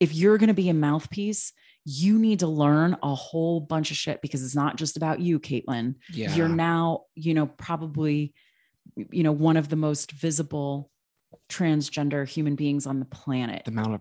[0.00, 1.52] if you're going to be a mouthpiece
[1.84, 5.38] you need to learn a whole bunch of shit because it's not just about you
[5.40, 6.34] caitlyn Yeah.
[6.34, 8.34] you're now you know probably
[8.96, 10.90] you know one of the most visible
[11.48, 14.00] transgender human beings on the planet the amount of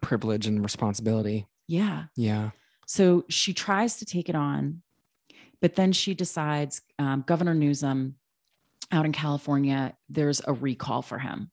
[0.00, 1.46] privilege and responsibility.
[1.68, 2.50] yeah Yeah.
[2.86, 4.82] so she tries to take it on,
[5.60, 8.16] but then she decides um, Governor Newsom
[8.90, 11.50] out in California, there's a recall for him.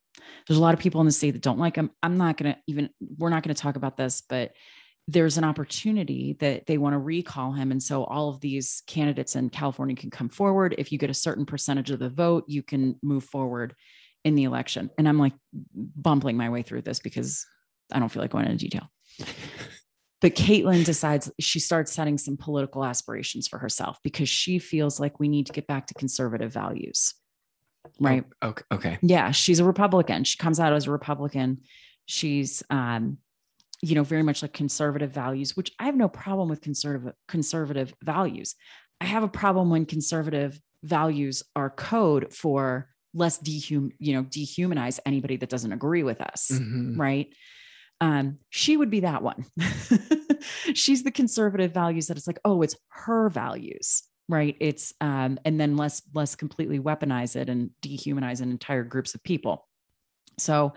[0.47, 1.91] There's a lot of people in the state that don't like him.
[2.03, 4.51] I'm not going to even, we're not going to talk about this, but
[5.07, 7.71] there's an opportunity that they want to recall him.
[7.71, 10.75] And so all of these candidates in California can come forward.
[10.77, 13.73] If you get a certain percentage of the vote, you can move forward
[14.23, 14.91] in the election.
[14.97, 15.33] And I'm like
[15.73, 17.45] bumbling my way through this because
[17.91, 18.89] I don't feel like going into detail.
[20.21, 25.19] But Caitlyn decides she starts setting some political aspirations for herself because she feels like
[25.19, 27.13] we need to get back to conservative values.
[27.99, 28.23] Right.
[28.41, 28.63] Oh, okay.
[28.71, 28.97] Okay.
[29.01, 29.31] Yeah.
[29.31, 30.23] She's a Republican.
[30.23, 31.61] She comes out as a Republican.
[32.05, 33.17] She's, um,
[33.81, 37.93] you know, very much like conservative values, which I have no problem with conservative conservative
[38.03, 38.55] values.
[39.01, 44.99] I have a problem when conservative values are code for less dehum, you know, dehumanize
[45.05, 46.97] anybody that doesn't agree with us Mhm.
[46.97, 47.27] right?
[48.01, 49.45] Um, she would be that one.
[50.73, 54.55] She's the conservative values that it's like, oh, it's her values, right?
[54.59, 59.23] It's um, and then less less completely weaponize it and dehumanize an entire groups of
[59.23, 59.67] people.
[60.37, 60.73] So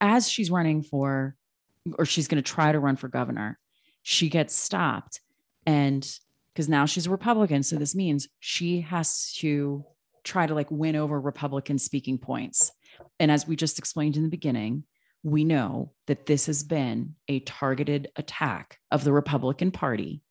[0.00, 1.34] as she's running for,
[1.98, 3.58] or she's going to try to run for governor,
[4.02, 5.20] she gets stopped,
[5.66, 6.06] and
[6.54, 9.84] because now she's a Republican, so this means she has to
[10.22, 12.70] try to like win over Republican speaking points.
[13.18, 14.84] And as we just explained in the beginning,
[15.22, 20.22] we know that this has been a targeted attack of the Republican Party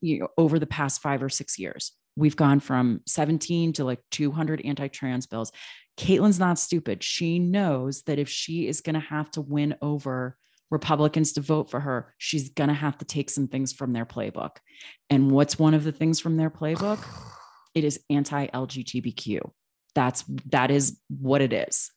[0.00, 1.92] you know, over the past five or six years.
[2.16, 5.52] We've gone from 17 to like 200 anti trans bills.
[5.98, 7.02] Caitlyn's not stupid.
[7.02, 10.36] She knows that if she is going to have to win over
[10.70, 14.06] Republicans to vote for her, she's going to have to take some things from their
[14.06, 14.56] playbook.
[15.10, 17.04] And what's one of the things from their playbook?
[17.74, 19.50] It is anti LGBTQ.
[19.94, 21.90] That's that is what it is.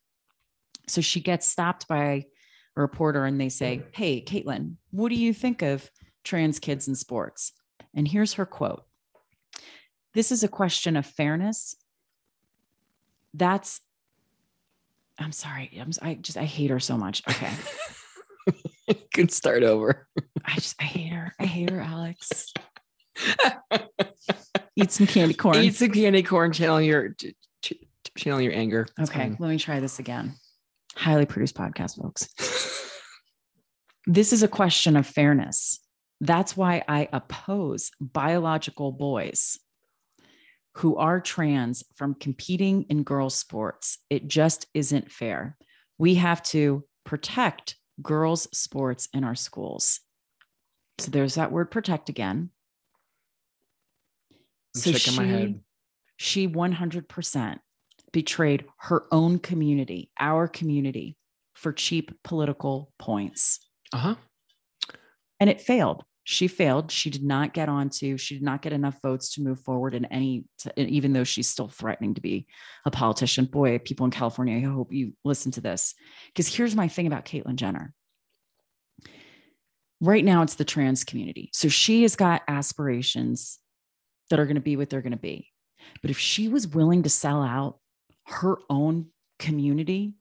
[0.90, 2.26] So she gets stopped by
[2.76, 3.84] a reporter and they say, mm.
[3.94, 5.90] Hey, Caitlyn, what do you think of
[6.26, 7.54] trans kids in sports?
[7.96, 8.84] And here's her quote
[10.14, 11.76] This is a question of fairness.
[13.34, 13.82] That's,
[15.18, 15.78] I'm sorry.
[15.80, 17.22] I'm, I just, I hate her so much.
[17.30, 17.52] Okay.
[19.14, 20.08] Can start over.
[20.44, 21.34] I just, I hate her.
[21.40, 22.54] I hate her, Alex.
[24.76, 25.58] Eat some candy corn.
[25.58, 26.54] Eat some candy corn.
[26.54, 27.74] Channel your ch- ch-
[28.18, 28.88] channel your anger.
[29.00, 29.20] Okay.
[29.20, 29.38] fine.
[29.40, 30.36] Let me try this again.
[30.96, 32.28] Highly produced podcast, folks.
[34.08, 35.80] This is a question of fairness.
[36.22, 39.58] That's why I oppose biological boys
[40.76, 44.00] who are trans from competing in girls' sports.
[44.10, 45.58] It just isn't fair.
[45.98, 50.00] We have to protect girls' sports in our schools.
[51.00, 52.52] So there's that word protect again.
[54.76, 54.92] I'm So
[55.26, 55.60] head.
[56.18, 57.60] she 100%
[58.12, 61.18] betrayed her own community, our community,
[61.54, 63.60] for cheap political points.
[63.92, 64.16] Uh huh.
[65.40, 66.04] And it failed.
[66.32, 66.92] She failed.
[66.92, 70.06] She did not get onto, she did not get enough votes to move forward in
[70.06, 70.44] any,
[70.78, 72.46] even though she's still threatening to be
[72.86, 73.46] a politician.
[73.46, 75.96] Boy, people in California, I hope you listen to this.
[76.28, 77.96] Because here's my thing about Caitlyn Jenner.
[80.00, 81.50] Right now, it's the trans community.
[81.52, 83.58] So she has got aspirations
[84.30, 85.48] that are going to be what they're going to be.
[86.04, 87.80] But if she was willing to sell out
[88.28, 89.08] her own
[89.40, 90.14] community,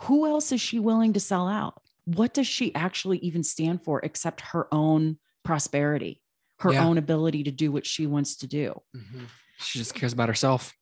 [0.00, 1.79] who else is she willing to sell out?
[2.04, 6.22] What does she actually even stand for except her own prosperity,
[6.60, 6.86] her Yeah.
[6.86, 8.80] own ability to do what she wants to do?
[8.96, 9.24] Mm-hmm.
[9.58, 10.74] She just cares about herself.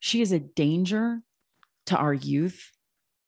[0.00, 1.20] She is a danger
[1.86, 2.70] to our youth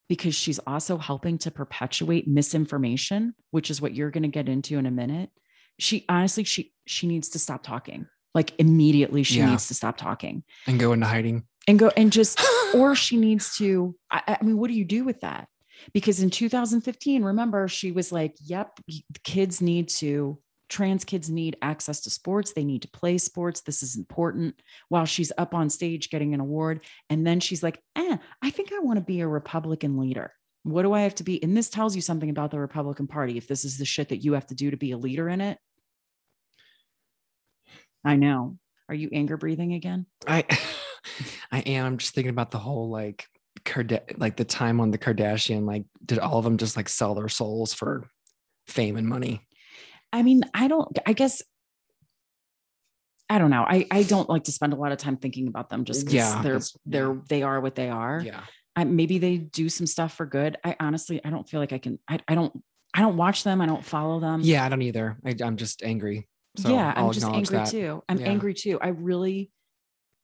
[0.09, 4.79] because she's also helping to perpetuate misinformation, which is what you're going to get into
[4.79, 5.31] in a minute.
[5.79, 8.07] She honestly, she she needs to stop talking.
[8.35, 9.51] Like immediately, she Yeah.
[9.51, 11.45] needs to stop talking And go into hiding.
[11.67, 12.41] and go and just
[12.75, 15.49] or she needs to I, I mean what do you do with that
[15.93, 18.79] because in 2015 remember she was like yep
[19.25, 22.53] kids need to trans kids need access to sports.
[22.53, 23.61] They need to play sports.
[23.61, 24.61] This is important.
[24.89, 28.73] While she's up on stage getting an award and then she's like eh, i think
[28.73, 30.33] i want to be a republican leader.
[30.63, 31.43] What do i have to be?
[31.43, 34.25] And this tells you something about the republican party if this is the shit that
[34.25, 35.59] you have to do to be a leader in it.
[38.05, 38.59] I know.
[38.89, 40.07] Are you anger breathing again?
[40.27, 40.45] I
[41.53, 41.87] I am.
[41.87, 43.27] I'm just thinking about the whole like
[44.17, 47.29] Like the time on the Kardashian like did all of them just like sell their
[47.29, 48.09] souls for
[48.67, 49.47] fame and money?
[50.13, 51.43] I mean, I don't, I guess,
[53.29, 53.65] I don't know.
[53.69, 56.15] I, I don't like to spend a lot of time thinking about them just because
[56.15, 58.23] Yeah, they're, they're, they are what they are.
[58.25, 58.43] Yeah.
[58.77, 60.57] I, maybe they do some stuff for good.
[60.63, 62.53] I honestly, I don't feel like I can, I, I don't,
[62.95, 63.61] I don't watch them.
[63.61, 64.41] I don't follow them.
[64.43, 65.19] Yeah, I don't either.
[65.25, 66.29] I, I'm just angry.
[66.57, 67.69] So yeah, I'll I'm just angry that.
[67.69, 68.03] too.
[68.09, 68.29] I'm Yeah.
[68.29, 68.79] angry too.
[68.81, 69.51] I really,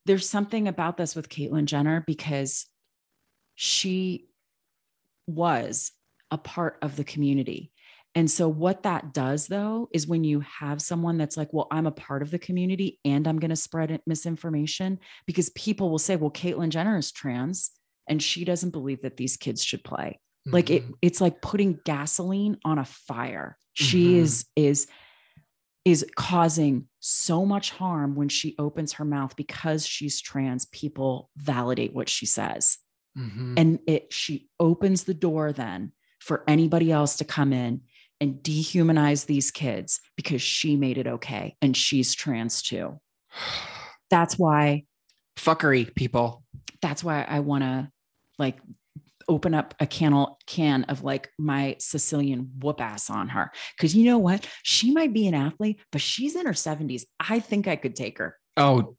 [0.07, 2.66] there's something about this with Caitlyn Jenner because
[3.54, 4.28] she
[5.26, 5.92] was
[6.30, 7.72] a part of the community.
[8.14, 11.86] And so, what that does though is when you have someone that's like, well, I'm
[11.86, 16.16] a part of the community and I'm going to spread misinformation because people will say,
[16.16, 17.70] well, Caitlyn Jenner is trans
[18.08, 20.94] and she doesn't believe that these kids should play like it Mhm.
[21.02, 24.16] it's like putting gasoline on a fire she Mhm.
[24.16, 24.86] is is
[25.84, 31.94] is causing so much harm when she opens her mouth because she's trans people validate
[31.94, 32.78] what she says
[33.16, 33.55] Mhm.
[33.59, 37.83] and it she opens the door then for anybody else to come in
[38.20, 43.01] and dehumanize these kids because she made it okay and she's trans too
[44.11, 44.85] that's why
[45.37, 46.44] fuckery, people.
[46.81, 47.90] that's why I want to
[48.38, 48.59] like
[49.29, 53.53] open up a can can of like my Sicilian whoop ass on her.
[53.79, 54.46] Cause you know what?
[54.62, 57.05] She might be an athlete, but she's in her 70s.
[57.20, 58.37] I think I could take her.
[58.57, 58.96] Oh,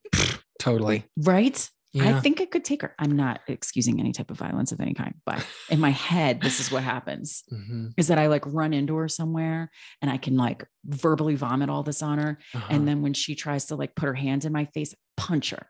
[0.60, 1.06] totally.
[1.18, 1.70] Right?
[1.96, 2.96] I think I could take her.
[2.98, 6.60] I'm not excusing any type of violence of any kind, but in my head, this
[6.60, 7.94] is what happens Mhm.
[7.98, 9.70] is that I like run into her somewhere
[10.02, 12.40] and I can like verbally vomit all this on her.
[12.56, 12.68] Uh-huh.
[12.70, 15.68] And then when she tries to like put her hands in my face, punch her.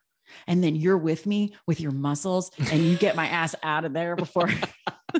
[0.47, 3.91] And then you're with me with your muscles and you get my ass out of
[3.93, 4.49] there before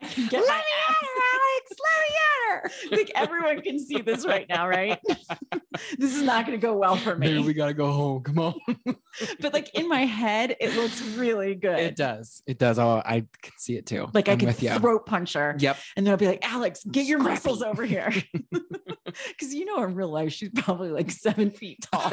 [0.00, 1.04] I can get my ass.
[1.48, 2.96] Alex, let me at her.
[2.96, 4.98] Like everyone can see this right now, right?
[5.98, 7.28] this is not going to go well for me.
[7.32, 8.22] Maybe we gotta go home.
[8.22, 8.54] Come on.
[9.40, 11.78] but like in my head, it looks really good.
[11.78, 12.42] it does.
[12.46, 12.78] It does.
[12.78, 14.08] Oh, I can see it too.
[14.12, 14.78] Like I I'm could with you.
[14.78, 15.56] throat punch her.
[15.58, 15.76] Yep.
[15.96, 18.12] And then I'll be like, Alex, get your muscles over here.
[18.50, 22.12] Because you know, in real life, she's probably like seven feet tall.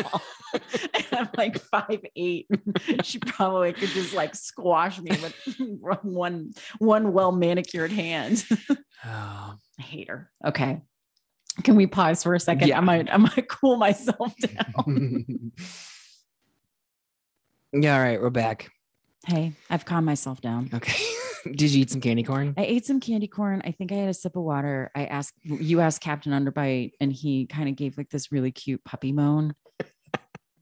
[0.53, 2.47] and I'm like five eight.
[3.03, 5.35] She probably could just like squash me with
[6.03, 8.45] one one well manicured hand.
[8.69, 8.75] Oh,
[9.25, 10.29] I hate her.
[10.45, 10.81] Okay.
[11.63, 12.67] Can we pause for a second?
[12.67, 12.77] Yeah.
[12.77, 15.51] I might I might cool myself down.
[17.73, 17.95] yeah.
[17.95, 18.21] All right.
[18.21, 18.69] We're back.
[19.27, 20.69] hey, I've calmed myself down.
[20.73, 21.03] Okay.
[21.45, 22.55] Did you eat some candy corn?
[22.57, 23.61] I ate some candy corn.
[23.63, 24.91] I think I had a sip of water.
[24.95, 28.83] I asked you asked Captain Underbite, and he kind of gave like this really cute
[28.83, 29.53] puppy moan.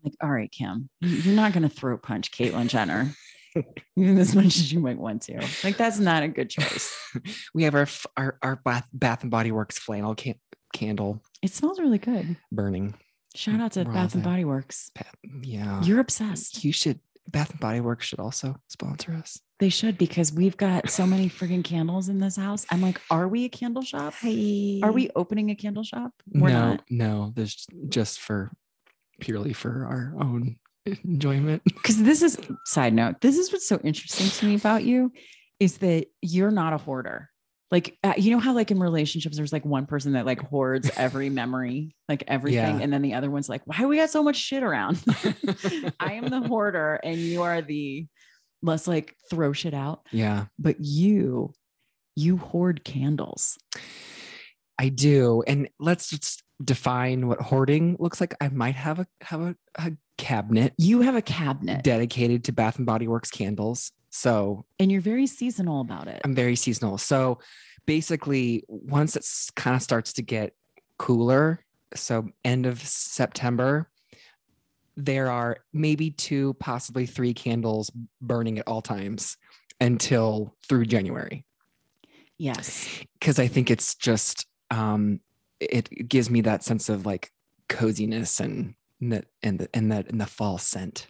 [0.04, 3.12] Like, all right, Kim, you- you're not gonna throat punch Caitlyn Jenner.
[3.98, 5.46] Even as much as you might want to.
[5.64, 6.96] Like, that's not a good choice.
[7.54, 7.88] we have our
[8.18, 10.40] our, our bath, bath and body works flannel can-
[10.74, 12.36] candle It smells really good.
[12.52, 12.96] burning
[13.36, 14.24] Shout out to We're Bath and.
[14.24, 14.92] Body Works.
[15.42, 16.64] Yeah You're obsessed.
[16.64, 20.90] you should bath and body works should also sponsor us They should because we've got
[20.90, 22.66] so many friggin' candles in this house.
[22.70, 24.14] I'm like, are we a candle shop?
[24.16, 24.82] Hey.
[24.84, 26.12] Are we opening a candle shop?
[26.32, 26.84] We're no not.
[26.90, 28.52] no there's just for
[29.22, 31.62] purely for our own enjoyment.
[31.74, 35.12] Because this is side note this is what's so interesting to me about you
[35.60, 37.30] is that you're not a hoarder.
[37.72, 40.92] Like uh, you know how like in relationships there's like one person that like hoards
[40.96, 42.84] every memory like everything Yeah.
[42.84, 45.04] and then the other one's like why we got so much shit around?
[46.00, 48.06] I am the hoarder and you are the
[48.62, 50.02] let's like throw shit out.
[50.12, 50.46] Yeah.
[50.60, 51.54] But you
[52.16, 53.58] you hoard candles.
[54.80, 55.44] I do.
[55.48, 58.36] And let's just define what hoarding looks like.
[58.40, 60.74] I might have a have a, a cabinet.
[60.78, 61.84] You have a cabinet.
[61.84, 63.92] Dedicated to bath and body works candles.
[64.10, 66.22] So and you're very seasonal about it.
[66.24, 66.98] I'm very seasonal.
[66.98, 67.40] So
[67.86, 70.54] basically, once it kind of starts to get
[70.98, 73.90] cooler, so end of September,
[74.96, 79.38] there are maybe two, possibly three candles burning at all times
[79.82, 81.46] until through January.
[82.38, 82.88] yes.
[83.20, 85.20] Because I think it's just, um,
[85.60, 87.32] it gives me that sense of like
[87.68, 88.76] coziness and
[89.10, 91.08] that and the and that and the fall scent.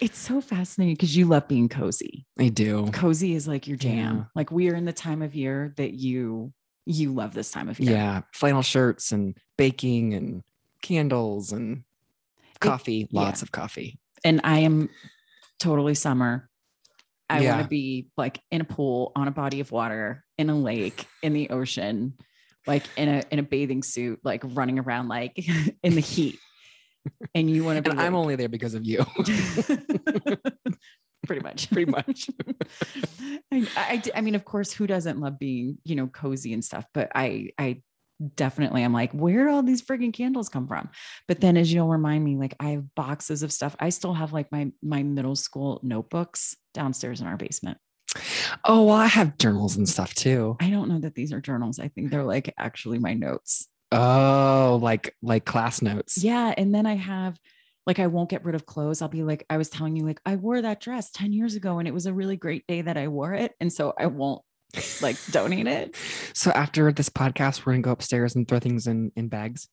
[0.00, 2.88] it's so fascinating because you love being cozy I do.
[2.92, 4.16] cozy is like your jam.
[4.16, 4.24] Yeah.
[4.34, 6.52] Like we are in the time of year that you
[6.86, 7.92] you love this time of year.
[7.92, 10.42] Yeah, flannel shirts and baking and
[10.82, 11.84] candles and
[12.60, 13.20] coffee, yeah.
[13.20, 13.98] lots of coffee.
[14.24, 14.90] And I am
[15.58, 16.48] totally summer.
[17.28, 20.58] I want to be like in a pool, on a body of water, in a
[20.58, 22.14] lake, in the ocean,
[22.66, 25.32] like in a in a bathing suit, like running around like
[25.82, 26.38] in the heat.
[27.34, 29.04] And you want to be I'm only there because of you,
[31.26, 31.70] pretty much.
[31.70, 32.30] pretty much.
[33.52, 36.84] I, I, I mean, of course, who doesn't love being, you know, cozy and stuff?
[36.92, 37.82] But I, I
[38.34, 40.90] definitely I'm like, where do all these frigging candles come from?
[41.28, 43.76] But then as you'll remind me, like I have boxes of stuff.
[43.80, 47.78] I still have like my my middle school notebooks downstairs in our basement.
[48.64, 50.56] Oh, well, I have journals and stuff too.
[50.60, 51.78] I don't know that these are journals.
[51.78, 53.68] I think they're like actually my notes.
[53.92, 56.22] Oh, like like class notes.
[56.22, 56.54] Yeah.
[56.56, 57.38] And then I have
[57.86, 59.02] like I won't get rid of clothes.
[59.02, 61.78] I'll be like, I was telling you, like, I wore that dress 10 years ago
[61.78, 63.52] and it was a really great day that I wore it.
[63.60, 64.42] And so I won't
[65.02, 65.96] like donate it.
[66.34, 69.68] So after this podcast, we're gonna go upstairs and throw things in in bags.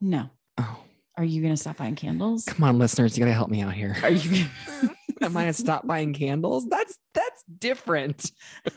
[0.00, 0.28] No.
[0.58, 0.78] Oh,
[1.16, 2.44] Are you gonna stop buying candles?
[2.44, 3.96] come on, listeners, you gotta help me out here.
[4.02, 4.46] Are you
[5.22, 6.66] Am I gonna stop buying candles?
[6.66, 8.30] That's that's different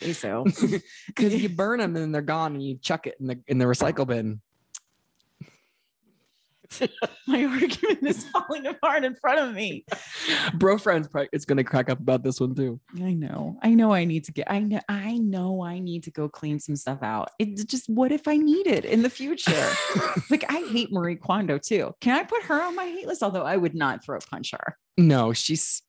[0.00, 0.44] say so?
[1.06, 3.58] because you burn them and then they're gone and you chuck it in the in
[3.58, 4.40] the recycle bin.
[7.28, 9.84] My argument is falling apart in front of me.
[10.54, 12.80] Bro friends probably it's gonna crack up about this one too.
[12.96, 13.58] I know.
[13.62, 16.58] I know I need to get I know I know I need to go clean
[16.58, 17.30] some stuff out.
[17.38, 19.70] It's just what if I need it in the future?
[20.30, 21.92] like I hate Marie Kondo too.
[22.00, 23.22] Can I put her on my hate list?
[23.22, 24.76] Although I would not throat punch her.
[24.96, 25.82] no, she's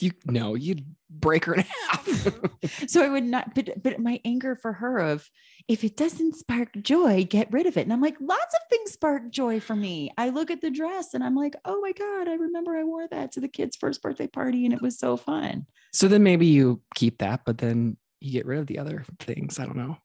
[0.00, 2.06] you no, you'd break her in half.
[2.88, 5.30] So I would not, but but my anger for her of
[5.68, 7.82] if it doesn't spark joy, get rid of it.
[7.82, 10.10] And I'm like, lots of things spark joy for me.
[10.18, 13.06] I look at the dress and I'm like, oh my God, I remember I wore
[13.08, 15.66] that to the kid's first birthday party and it was so fun.
[15.92, 19.58] so then maybe you keep that, but then you get rid of the other things.
[19.58, 19.98] I don't know.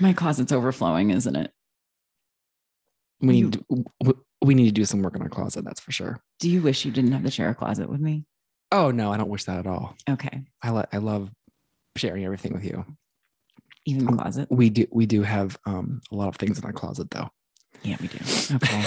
[0.00, 1.50] My closet's overflowing, isn't it?
[3.20, 5.64] We need to, we need to do some work in our closet.
[5.64, 6.20] That's for sure.
[6.40, 8.24] Do you wish you didn't have to share a closet with me?
[8.76, 9.96] Oh no, I don't wish that at all.
[10.08, 10.42] Okay.
[10.62, 11.30] I lo- I love
[11.96, 12.84] sharing everything with you.
[13.86, 14.48] Even the Um, closet.
[14.50, 17.28] We do we do have um a lot of things in our closet though.
[17.82, 18.18] Yeah, we do.
[18.56, 18.84] Okay.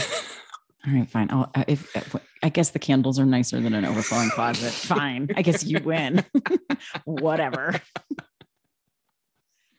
[0.88, 1.28] All right, fine.
[1.30, 4.72] I'll, uh, if uh, I guess the candles are nicer than an overflowing closet.
[4.96, 5.30] Fine.
[5.36, 6.24] I guess you win.
[7.04, 7.82] Whatever.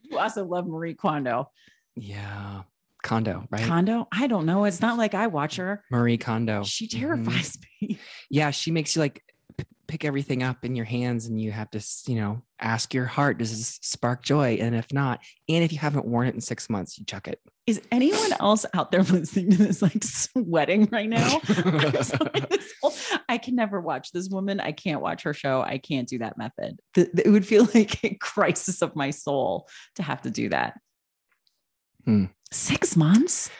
[0.02, 1.50] You also love Marie Kondo.
[1.96, 2.62] yeah,
[3.02, 3.62] Kondo, right?
[3.64, 4.08] Kondo?
[4.12, 4.64] I don't know.
[4.64, 5.82] It's not like I watch her.
[5.90, 6.64] Marie Kondo.
[6.64, 6.98] She Mhm.
[7.00, 7.98] terrifies me.
[8.28, 9.24] Yeah, she makes you like
[9.90, 13.38] pick everything up in your hands, and you have to you know ask your heart,
[13.38, 14.54] does this spark joy?
[14.60, 17.40] And if not, and if you haven't worn it in six months, you chuck it.
[17.66, 21.40] Is anyone else out there listening to this like sweating right now?
[21.48, 22.30] I'm sorry,
[22.82, 22.94] whole-
[23.28, 24.60] I can never watch this woman.
[24.60, 25.60] I can't watch her show.
[25.60, 26.78] I can't do that method.
[26.94, 30.48] Th- th- It would feel like a crisis of my soul to have to do
[30.50, 30.74] that.
[32.04, 32.26] Hmm.
[32.52, 33.50] Six months?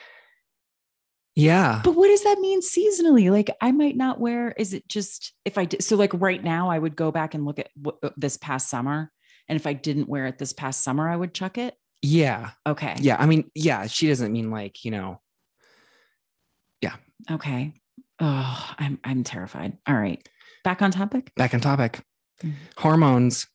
[1.37, 3.31] Yeah, But what does that mean seasonally?
[3.31, 5.83] Like I might not wear, is it just if I did?
[5.85, 9.11] So like right now I would go back and look at what, this past summer.
[9.49, 11.75] And if I didn't wear it this past summer, I would chuck it.
[12.03, 12.95] yeah, Okay.
[13.01, 13.17] yeah.
[13.19, 13.87] I mean, yeah.
[13.87, 15.21] She doesn't mean like you know.
[16.81, 16.95] Yeah.
[17.31, 17.73] Okay.
[18.21, 19.77] Oh, I'm I'm terrified.
[19.87, 20.27] All right.
[20.65, 21.33] Back on topic.
[21.37, 22.01] Back on topic.
[22.43, 22.55] Mhm.
[22.77, 23.47] Hormones.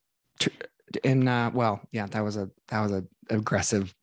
[1.04, 3.94] And uh, well, yeah, that was a that was a aggressive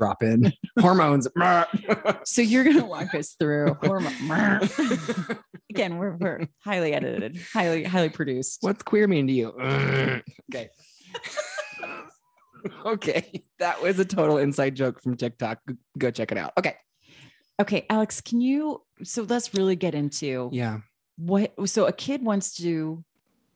[0.00, 1.28] drop in hormones.
[2.24, 4.12] So you're gonna walk us through hormone.
[5.70, 8.58] Again, we're we're highly edited, highly highly produced.
[8.62, 9.48] What's queer mean to you?
[9.50, 10.68] okay.
[12.86, 13.42] okay.
[13.58, 15.58] That was a total inside joke from TikTok.
[15.98, 16.52] Go check it out.
[16.58, 16.76] Okay.
[17.60, 18.82] Okay, Alex, can you?
[19.02, 20.80] So let's really get into Yeah.
[21.18, 21.52] what.
[21.68, 23.04] So a kid wants to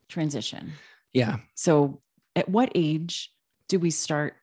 [0.09, 0.73] transition.
[1.13, 1.39] Yeah.
[1.55, 2.03] So
[2.37, 3.31] at what age
[3.69, 4.35] do we start?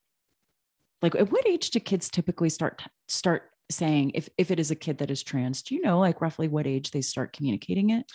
[1.01, 4.75] Like at what age do kids typically start start saying if if it is a
[4.75, 5.61] kid that is trans?
[5.61, 8.05] Do you know like roughly what age they start communicating it?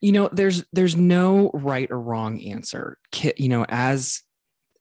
[0.00, 2.98] You know, there's there's no right or wrong answer.
[3.10, 4.22] Ki- You know, as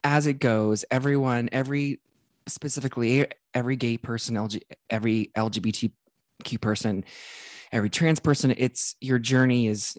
[0.04, 2.02] as it goes, everyone, every
[2.48, 7.04] specifically every gay person, LG, every LGBTQ person,
[7.72, 9.98] every trans person, it's your journey is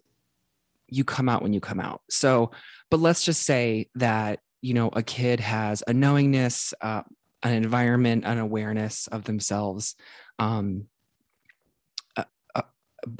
[0.89, 2.03] you come out when you come out.
[2.09, 2.51] So,
[2.91, 7.03] but let's just say that you know a kid has a knowingness, uh,
[7.43, 9.95] an environment, an awareness of themselves,
[10.39, 10.87] um,
[12.17, 12.25] uh,
[12.55, 12.63] uh,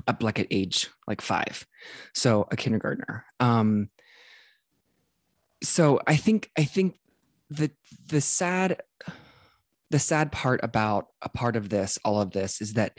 [0.07, 1.67] uh, like at age like five,
[2.15, 3.25] so a kindergartner.
[3.41, 3.91] Um,
[5.63, 6.99] so I think I think
[7.51, 7.71] the
[8.09, 8.81] the sad
[9.91, 12.99] the sad part about a part of this, all of this, is that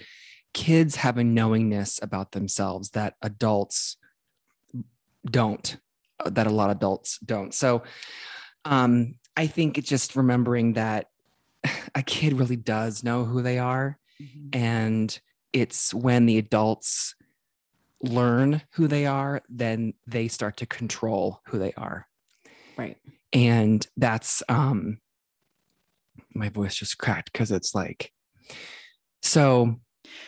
[0.53, 3.97] kids have a knowingness about themselves that adults
[5.29, 5.77] don't,
[6.25, 7.53] that a lot of adults don't.
[7.53, 7.83] So
[8.65, 11.09] um, I think it's just remembering that
[11.95, 13.97] a kid really does know who they are.
[14.51, 15.17] And
[15.53, 17.15] it's when the adults
[18.01, 22.05] learn who they are, then they start to control who they are
[22.77, 22.97] Right.
[23.33, 24.99] and that's um
[26.33, 28.11] my voice just cracked because it's like
[29.21, 29.79] so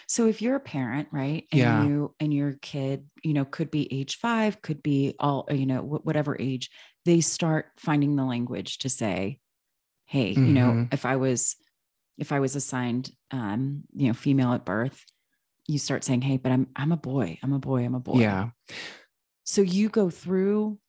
[0.07, 1.47] So if you're a parent, right?
[1.51, 1.81] And Yeah.
[1.83, 5.81] you and your kid, you know, could be age five, could be all, you know,
[5.81, 6.69] wh- whatever age,
[7.05, 9.39] they start finding the language to say,
[10.05, 10.93] hey, you know, Mhm.
[10.93, 11.55] if I was
[12.17, 15.05] if I was assigned um, you know, female at birth,
[15.67, 17.39] you start saying, hey, but I'm I'm a boy.
[17.43, 17.83] I'm a boy.
[17.85, 18.19] I'm a boy.
[18.19, 18.51] Yeah.
[19.45, 20.79] So you go through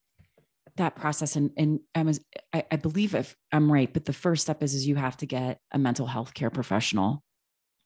[0.76, 2.11] that process and and I'm,
[2.53, 5.26] I, I believe if I'm right, but the first step is is you have to
[5.26, 7.22] get a mental health care professional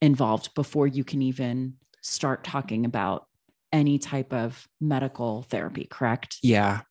[0.00, 3.26] involved before you can even start talking about
[3.72, 6.38] any type of medical therapy, correct?
[6.42, 6.82] Yeah.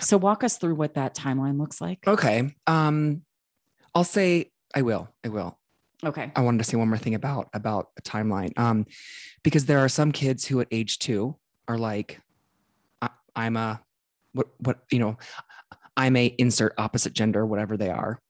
[0.00, 2.06] So walk us through what that timeline looks like.
[2.06, 2.54] Okay.
[2.66, 3.22] Um,
[3.94, 5.08] I'll say I will.
[5.24, 5.58] I will.
[6.04, 6.32] Okay.
[6.34, 8.58] I wanted to say one more thing about about a timeline.
[8.58, 8.86] Um,
[9.42, 11.36] because there are some kids who at age two
[11.68, 12.20] are like,
[13.00, 13.80] I, I'm a
[14.32, 15.18] what what you know,
[15.96, 18.20] I'm a insert opposite gender, whatever they are.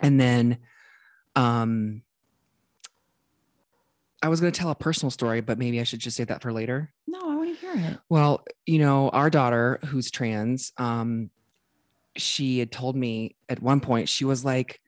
[0.00, 0.58] And then
[1.34, 2.02] um
[4.26, 6.52] I was gonna tell a personal story, but maybe I should just say that for
[6.52, 6.92] later.
[7.06, 7.98] No, I want to hear it.
[8.08, 11.30] Well, you know, our daughter who's trans, um,
[12.16, 14.80] she had told me at one point, she was like,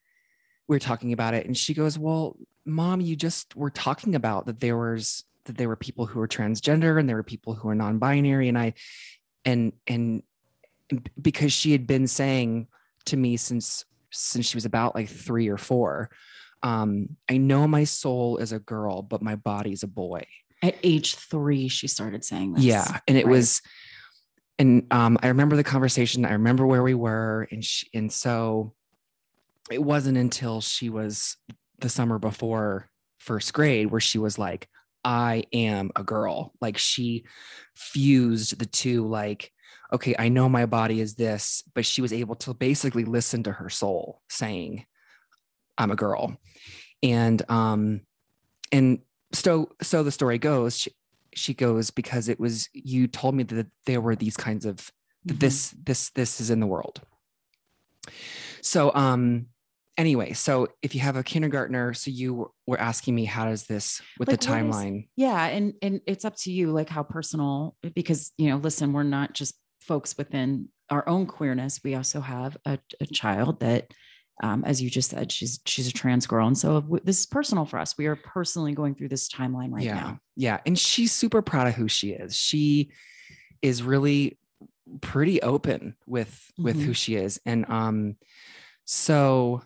[0.67, 2.37] we are talking about it, and she goes, Well,
[2.67, 6.27] mom, you just were talking about that there was that there were people who were
[6.27, 8.49] transgender and there were people who were non-binary.
[8.49, 8.75] And I
[9.45, 10.25] and and
[11.23, 12.67] because she had been saying
[13.05, 16.11] to me since since she was about like three or four,
[16.63, 20.27] um, I know my soul is a girl, but my body's a boy.
[20.63, 22.65] At age three, she started saying this.
[22.65, 23.33] Yeah, and it Right.
[23.33, 23.63] was,
[24.59, 26.25] and um, I remember the conversation.
[26.25, 28.75] I remember where we were, and she, and so
[29.71, 31.37] it wasn't until she was
[31.79, 34.69] the summer before first grade where she was like,
[35.05, 37.25] "I am a girl." Like she
[37.77, 39.07] fused the two.
[39.07, 39.53] Like,
[39.93, 43.53] okay, I know my body is this, but she was able to basically listen to
[43.53, 44.87] her soul saying,
[45.79, 46.37] "I'm a girl,"
[47.03, 48.01] and um,
[48.73, 48.99] and
[49.33, 50.91] so so the story goes she,
[51.35, 54.91] she goes because it was you told me that there were these kinds of
[55.27, 55.41] Mhm.
[55.41, 57.01] this this this is in the world
[58.63, 59.47] so um
[59.97, 64.01] anyway so if you have a kindergartner so you were asking me how does this
[64.19, 67.03] with Like, the what is- timeline Yeah, and and it's up to you, like how
[67.03, 71.81] personal, because you know, listen, we're not just folks within our own queerness.
[71.83, 73.89] We also have a, a child that,
[74.43, 77.27] um, as you just said, she's she's a trans girl, and so w- this is
[77.27, 77.97] personal for us.
[77.99, 80.19] We are personally going through this timeline right yeah now.
[80.37, 82.91] yeah and she's super proud of who she is she
[83.63, 84.39] is really
[85.01, 86.83] pretty open with with Mhm.
[86.83, 88.17] who she is and um
[88.85, 89.63] so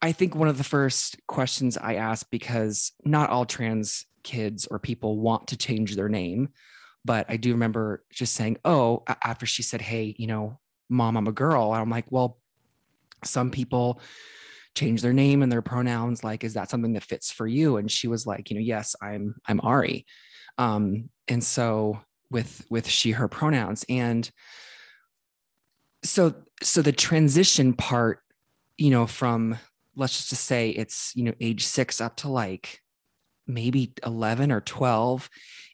[0.00, 4.78] i think one of the first questions i asked because not all trans kids or
[4.78, 6.48] people want to change their name
[7.04, 11.28] but i do remember just saying oh after she said hey you know mom i'm
[11.28, 12.38] a girl i'm like well
[13.24, 14.00] some people
[14.74, 17.76] change their name and their pronouns like is that something that fits for you?
[17.76, 20.06] And she was like you know yes i'm i'm ari.
[20.58, 22.00] Um and so
[22.30, 23.84] with with she her pronouns.
[23.88, 24.30] And
[26.04, 28.20] so so the transition part
[28.78, 29.56] you know from
[29.94, 32.80] let's just say it's you know age 6 up to like
[33.46, 35.28] maybe 11 or 12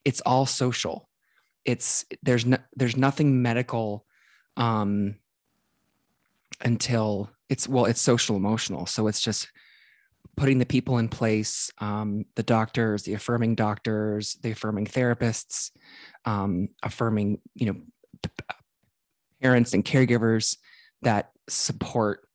[0.04, 1.08] it's all social.
[1.64, 4.06] It's there's no there's nothing medical
[4.56, 5.16] um
[6.62, 9.50] until it's well it's social emotional so it's just
[10.36, 15.70] putting the people in place um, the doctors the affirming doctors the affirming therapists
[16.24, 17.76] um, affirming you know
[19.42, 20.56] parents and caregivers
[21.02, 22.28] that support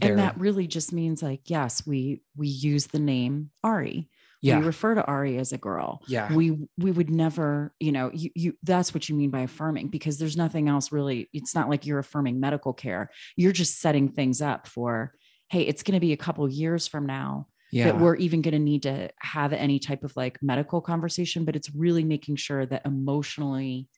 [0.00, 4.08] their And that really just means like, yes, we we use the name Ari.
[4.42, 6.02] Yeah We refer to Ari as a girl.
[6.08, 9.88] yeah we we would never you know you you that's what you mean by affirming
[9.88, 14.08] because there's nothing else really it's not like you're affirming medical care you're just setting
[14.08, 15.12] things up for
[15.50, 18.52] hey it's going to be a couple years from now yeah that we're even going
[18.52, 22.64] to need to have any type of like medical conversation but it's really making sure
[22.66, 23.88] that emotionally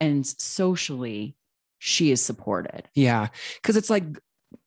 [0.00, 1.36] and socially
[1.78, 3.28] she is supported Yeah,
[3.60, 4.04] because it's like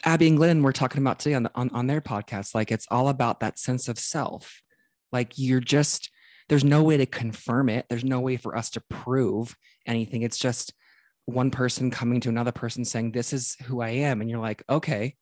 [0.06, 2.54] Abby and Glenn were talking about today on, the, on on their podcast.
[2.54, 4.62] Like it's all about that sense of self.
[5.12, 6.10] Like you're just
[6.50, 7.86] there's no way to confirm it.
[7.90, 9.56] There's no way for us to prove
[9.86, 10.24] anything.
[10.24, 10.74] It's just
[11.26, 14.64] one person coming to another person saying, "This is who I am," and you're like,
[14.70, 15.16] "Okay."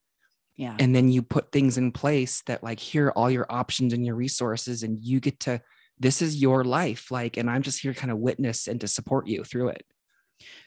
[0.55, 3.93] yeah And then you put things in place that like here are all your options
[3.93, 5.61] and your resources, and you get to.
[5.99, 8.87] This is your life, like, and I'm just here to kind of witness and to
[8.87, 9.83] support you through it.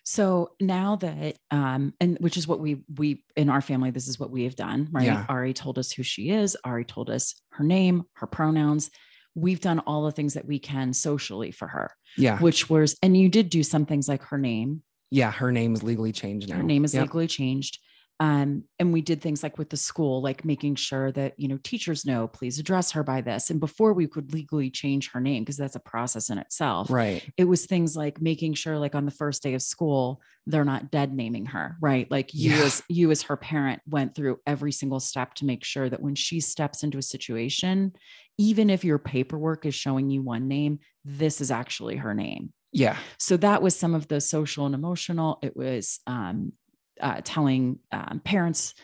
[0.05, 4.19] So now that, um, and which is what we we in our family, this is
[4.19, 5.07] what we have done, right?
[5.07, 5.27] Yeah.
[5.29, 6.57] Ari told us who she is.
[6.65, 8.91] Ari told us her name, her pronouns.
[9.35, 13.17] We've done all the things that we can socially for her, Yeah, which was, and
[13.17, 14.83] you did do some things like her name.
[15.11, 15.31] yeah.
[15.31, 16.57] Her name is legally changed now.
[16.57, 17.03] Her name is Yep.
[17.03, 17.79] legally changed.
[18.21, 21.59] Um, and we did things like with the school, like making sure that, you know,
[21.63, 23.49] teachers know, please address her by this.
[23.49, 26.91] And before we could legally change her name, because that's a process in itself.
[26.91, 27.25] Right.
[27.39, 30.91] It was things like making sure, like on the first day of school, they're not
[30.91, 32.11] dead naming her, right?
[32.11, 32.65] Like you Yeah.
[32.65, 36.15] as you as her parent went through every single step to make sure that when
[36.15, 37.93] she steps into a situation,
[38.37, 42.99] even if your paperwork is showing you one name, this is actually her name Yeah.
[43.19, 46.53] so that was some of the social and emotional it was um,
[47.01, 48.75] uh, telling um, parents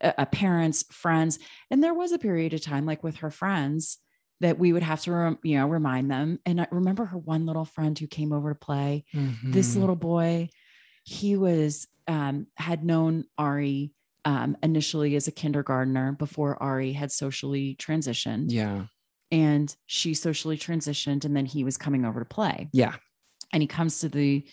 [0.00, 1.38] uh, uh, parents friends
[1.70, 3.98] and there was a period of time like with her friends
[4.40, 7.46] that we would have to rem- you know remind them and i remember her one
[7.46, 9.04] little friend who came over to play
[9.44, 9.80] this Mhm.
[9.80, 10.48] little boy
[11.04, 13.92] he was um, had known ari
[14.26, 18.86] um, initially as a kindergartner before ari had socially transitioned Yeah.
[19.30, 22.96] and she socially transitioned and then he was coming over to play Yeah.
[23.52, 24.44] and he comes to the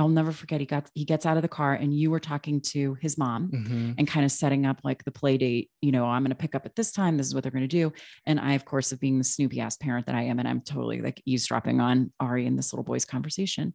[0.00, 2.60] i'll never forget he got he gets out of the car and you were talking
[2.60, 3.94] to his mom Mhm.
[3.98, 6.54] and kind of setting up like the play date you know i'm going to pick
[6.54, 7.92] up at this time this is what they're going to do
[8.26, 10.60] and i of course of being the snoopy ass parent that i am and i'm
[10.62, 13.72] totally like eavesdropping on ari and this little boy's conversation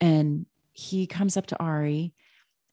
[0.00, 2.14] and he comes up to ari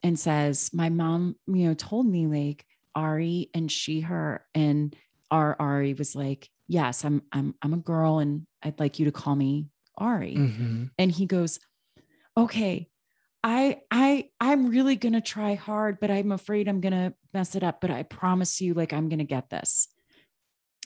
[0.04, 2.66] and says my mom you know told me like
[2.96, 4.96] ari and she her and
[5.32, 9.12] our ari was like yes i'm i'm i'm a girl and i'd like you to
[9.12, 9.68] call me
[9.98, 10.90] ari Mhm.
[11.00, 11.60] and he goes
[12.38, 12.88] okay
[13.44, 17.56] i i i'm really going to try hard but i'm afraid i'm going to mess
[17.56, 19.88] it up but i promise you like i'm going to get this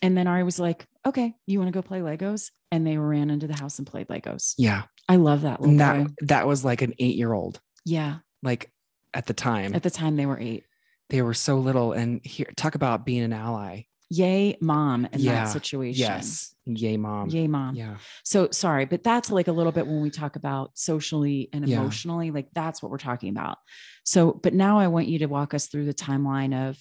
[0.02, 3.30] and then ari was like okay you want to go play legos and they ran
[3.30, 4.84] into the house and played legos Yeah.
[5.10, 6.14] i love that little that boy.
[6.22, 7.60] that was like an eight year old.
[7.86, 8.72] yeah Like
[9.14, 10.64] at the time, at the time they were eight
[11.10, 11.92] they were so little.
[11.92, 13.82] And here, talk about being an ally.
[14.14, 15.46] Yay mom in Yeah.
[15.46, 16.54] that situation Yes.
[16.66, 17.30] Yay, mom.
[17.30, 17.96] yay mom Yeah.
[18.26, 21.78] So sorry, but that's like a little bit when we talk about socially and Yeah.
[21.80, 23.58] emotionally, like that's what we're talking about.
[24.04, 26.78] So, but now I want you to walk us through the timeline of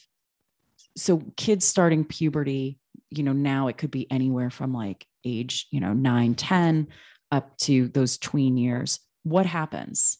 [0.96, 5.78] so kids starting puberty, you know, now it could be anywhere from like age, you
[5.78, 6.88] know, nine, 10
[7.30, 8.98] up to those tween years.
[9.22, 10.18] What happens?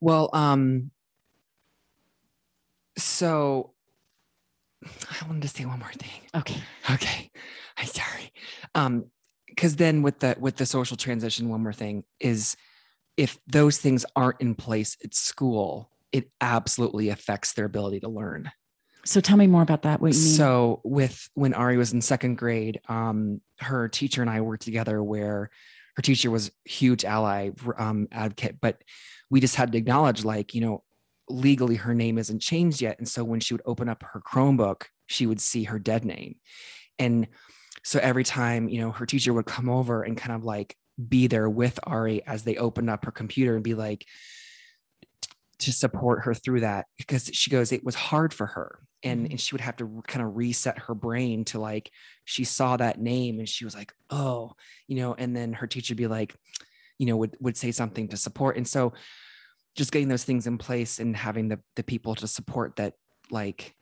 [0.00, 0.92] Well, um,
[2.96, 3.74] so
[4.84, 6.22] I wanted to say one more thing.
[6.34, 6.62] Okay.
[6.90, 7.30] Okay.
[7.76, 8.32] I'm sorry.
[8.74, 9.06] Um,
[9.46, 12.56] because then with the with the social transition, one more thing is
[13.16, 18.50] if those things aren't in place at school, it absolutely affects their ability to learn.
[19.04, 20.00] So tell me more about that.
[20.00, 20.36] What you mean?
[20.36, 25.02] So with when Ari was in second grade, um, her teacher and I worked together
[25.02, 25.50] where
[25.96, 28.82] her teacher was huge ally um, advocate, but
[29.30, 30.82] we just had to acknowledge like, you know,
[31.30, 32.98] legally her name isn't changed yet.
[32.98, 36.36] And so when she would open up her Chromebook, she would see her dead name.
[36.98, 37.28] And
[37.84, 40.76] so every time, you know, her teacher would come over and kind of like
[41.08, 44.04] be there with Ari as they opened up her computer and be like,
[45.60, 49.30] to support her through that because she goes it was hard for her and Mhm.
[49.32, 51.90] and she would have to kind of reset her brain to like
[52.24, 54.54] she saw that name and she was like oh
[54.88, 56.34] you know and then her teacher would be like
[56.98, 58.94] you know would would say something to support and so
[59.76, 62.94] just getting those things in place and having the the people to support that
[63.30, 63.74] like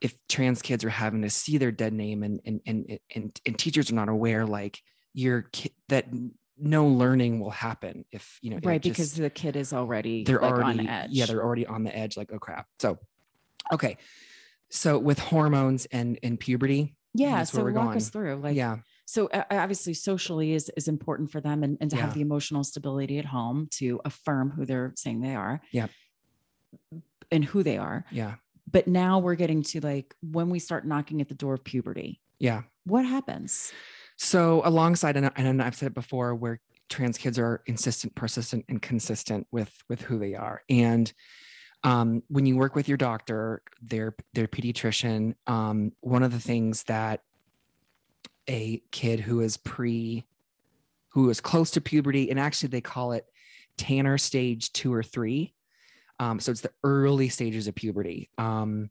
[0.00, 3.58] if trans kids are having to see their dead name and and and and, and
[3.58, 4.78] teachers are not aware like
[5.14, 6.06] your kid that
[6.58, 8.82] no learning will happen if you know right.
[8.82, 11.10] just- because the kid is already they're like already on edge.
[11.10, 12.98] yeah they're already on the edge like oh crap so
[13.72, 13.96] okay
[14.70, 17.36] so with hormones and and puberty yeah.
[17.36, 17.96] that's where So we're walk going.
[17.96, 18.76] us through like, yeah
[19.06, 22.02] so uh, obviously socially is is important for them and, and to Yeah.
[22.02, 25.62] have the emotional stability at home to affirm who they're saying they are.
[25.72, 25.86] Yeah.
[27.30, 28.04] And who they are.
[28.10, 28.34] Yeah.
[28.70, 32.20] But now we're getting to like when we start knocking at the door of puberty
[32.38, 32.62] yeah.
[32.84, 33.72] what happens?
[34.18, 38.64] So alongside and, I- and i've said it before where trans kids are insistent persistent
[38.68, 40.62] and consistent with with who they are.
[40.68, 41.12] And
[41.84, 46.82] um, when you work with your doctor their their pediatrician um, one of the things
[46.84, 47.20] that
[48.48, 50.24] a kid who is pre
[51.10, 53.26] who is close to puberty and actually they call it
[53.78, 55.54] tanner stage two or three.
[56.18, 58.90] Um, so it's the early stages of puberty um,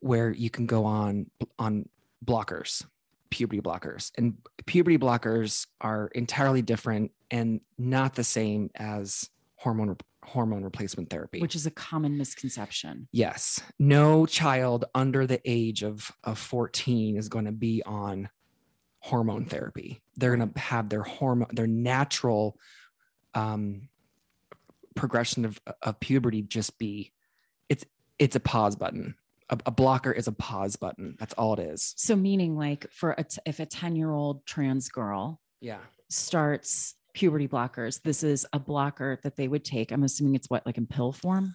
[0.00, 1.88] where you can go on on
[2.24, 2.84] blockers
[3.30, 4.10] puberty blockers.
[4.16, 11.40] And puberty blockers are entirely different and not the same as hormone hormone replacement therapy.
[11.40, 13.08] Which is a common misconception.
[13.12, 13.60] Yes.
[13.78, 18.28] No child under the age of, of 14 is going to be on
[19.00, 20.00] hormone therapy.
[20.16, 22.58] They're going to have their hormone their natural
[23.34, 23.88] um,
[24.94, 27.12] progression of, of puberty just be
[27.68, 27.84] it's
[28.18, 29.14] it's a pause button.
[29.48, 31.16] A, a blocker is a pause button.
[31.18, 31.94] That's all it is.
[31.96, 35.78] So meaning like for a t- if a 10 year old trans girl yeah.
[36.08, 39.92] starts puberty blockers this is a blocker that they would take.
[39.92, 41.54] I'm assuming it's what like in pill form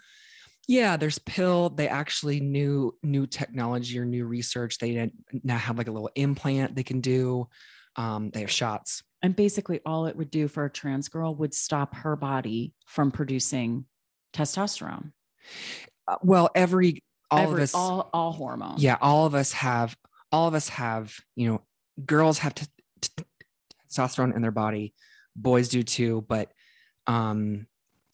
[0.72, 1.70] Yeah, there's pill.
[1.70, 4.78] They actually new new technology or new research.
[4.78, 5.12] They
[5.44, 7.50] now have like a little implant they can do.
[7.98, 9.04] Um, they have shots.
[9.22, 13.12] And basically, all it would do for a trans girl would stop her body from
[13.12, 13.84] producing
[14.34, 15.12] testosterone.
[16.08, 18.82] Uh, well, every all Every, of us, all all hormones.
[18.82, 19.94] yeah, all of us have.
[20.32, 21.14] All of us have.
[21.36, 21.62] You know,
[22.06, 22.66] girls have t-
[23.02, 23.26] t-
[23.92, 24.94] testosterone in their body.
[25.36, 26.50] Boys do too, but
[27.08, 27.68] um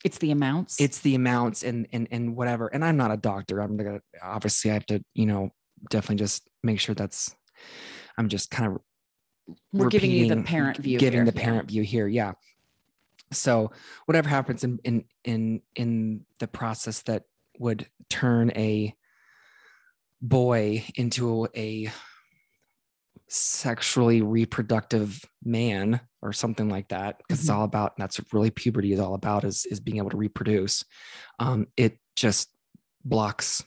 [0.04, 0.80] it's the amounts.
[0.80, 4.72] it's the amounts and and and whatever and i'm not a doctor i'm gonna obviously
[4.72, 5.50] i have to you know
[5.90, 7.36] definitely just make sure that's
[8.18, 8.82] i'm just kind of
[9.74, 11.00] we're giving you the parent view.
[11.00, 11.46] giving here, the yeah.
[11.46, 12.34] parent view here yeah
[13.32, 13.72] so
[14.06, 17.24] whatever happens in in in in the process that
[17.60, 18.94] would turn a
[20.22, 21.92] boy into a
[23.30, 27.56] sexually reproductive man or something like that because it's Mhm.
[27.56, 30.18] all about and that's what really puberty is all about is is being able to
[30.18, 30.84] reproduce
[31.40, 32.50] um it just
[33.04, 33.64] blocks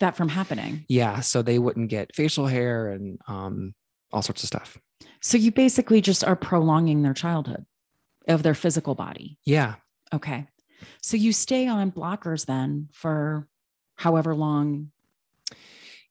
[0.00, 0.84] that from happening.
[0.88, 3.74] yeah so they wouldn't get facial hair and um
[4.12, 4.76] all sorts of stuff
[5.20, 7.64] So you basically just are prolonging their childhood
[8.28, 9.38] of their physical body.
[9.46, 9.76] yeah
[10.12, 10.46] Okay.
[11.00, 13.48] So you stay on blockers then for
[13.96, 14.92] however long.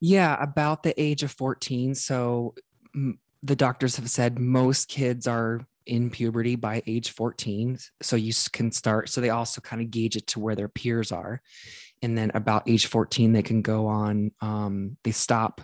[0.05, 1.95] Yeah, about the age of 14.
[1.95, 2.55] So
[2.93, 7.77] m- the doctors have said most kids are in puberty by age 14.
[8.01, 9.07] So you can start.
[9.07, 11.41] So they also kind of gauge it to where their peers are.
[12.01, 15.61] And then about age 14, they can go on, um, they stop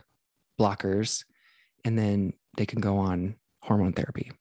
[0.58, 1.26] blockers
[1.84, 4.32] and then they can go on hormone therapy.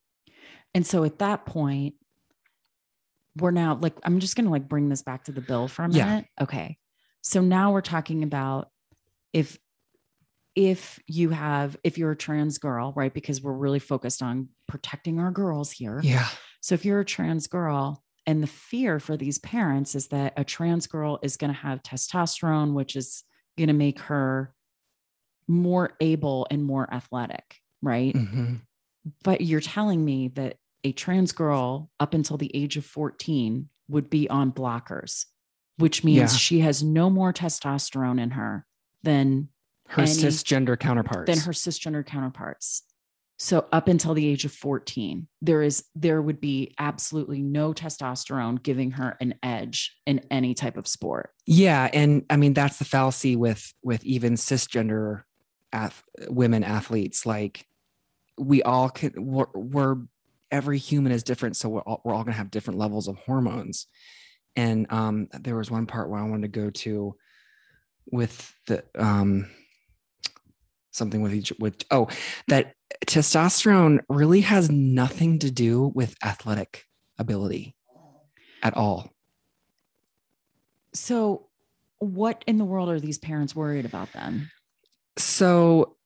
[0.74, 1.94] And so at that point,
[3.36, 5.84] we're now like, I'm just going to like bring this back to the bill for
[5.84, 6.04] a Yeah.
[6.06, 6.26] minute.
[6.40, 6.78] Okay.
[7.22, 8.70] So now we're talking about
[9.32, 9.58] if,
[10.58, 13.14] if you have, if you're a trans girl, right?
[13.14, 16.00] Because we're really focused on protecting our girls here.
[16.02, 16.26] Yeah.
[16.60, 20.42] So if you're a trans girl, and the fear for these parents is that a
[20.42, 23.22] trans girl is going to have testosterone, which is
[23.56, 24.52] going to make her
[25.46, 28.14] more able and more athletic, right?
[28.14, 28.60] Mhm.
[29.22, 34.10] But you're telling me that a trans girl up until the age of 14 would
[34.10, 35.24] be on blockers,
[35.76, 36.38] which means Yeah.
[36.38, 38.66] she has no more testosterone in her
[39.04, 39.50] than
[39.88, 41.30] Her Any- cisgender counterparts.
[41.30, 42.82] than her cisgender counterparts.
[43.40, 48.60] So up until the age of 14, there is there would be absolutely no testosterone
[48.62, 51.30] giving her an edge in any type of sport.
[51.46, 55.22] Yeah, and I mean that's the fallacy with with even cisgender
[55.72, 57.24] ath- women athletes.
[57.24, 57.64] Like
[58.38, 59.96] we all can, we're, we're
[60.50, 63.86] every human is different, so we're all, we're all gonna have different levels of hormones.
[64.56, 67.14] And um, there was one part where I wanted to go to
[68.10, 69.48] with the um
[70.90, 72.08] something with each with oh
[72.48, 72.74] that
[73.06, 76.86] testosterone really has nothing to do with athletic
[77.18, 77.74] ability
[78.62, 79.10] at all.
[80.94, 81.46] So
[81.98, 84.50] what in the world are these parents worried about then?
[85.16, 85.96] So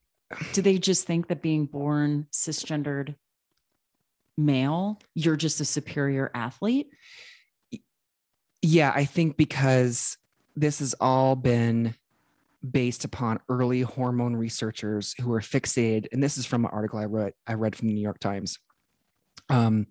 [0.52, 3.14] Do they just think that being born cisgendered
[4.36, 6.88] male, you're just a superior athlete?
[8.62, 10.16] Yeah, I think because
[10.56, 11.94] this has all been
[12.68, 17.04] based upon early hormone researchers who were fixated, and this is from an article I
[17.04, 18.58] read I read from the New York Times.
[19.48, 19.86] Um,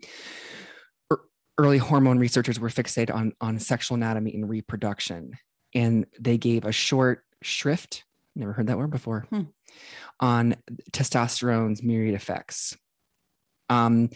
[1.57, 5.33] early hormone researchers were fixated on on sexual anatomy and reproduction,
[5.73, 8.05] and they gave a short shrift.
[8.35, 9.25] Never heard that word before.
[9.29, 9.41] Hmm.
[10.19, 10.55] On
[10.91, 12.77] testosterone's myriad effects.
[13.69, 14.09] Um,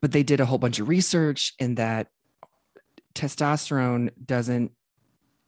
[0.00, 2.08] but they did a whole bunch of research in that
[3.14, 4.72] testosterone doesn't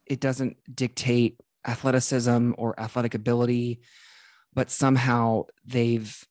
[0.06, 3.80] it doesn't dictate athleticism or athletic ability
[4.54, 6.24] but somehow they've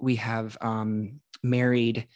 [0.00, 2.06] we have um married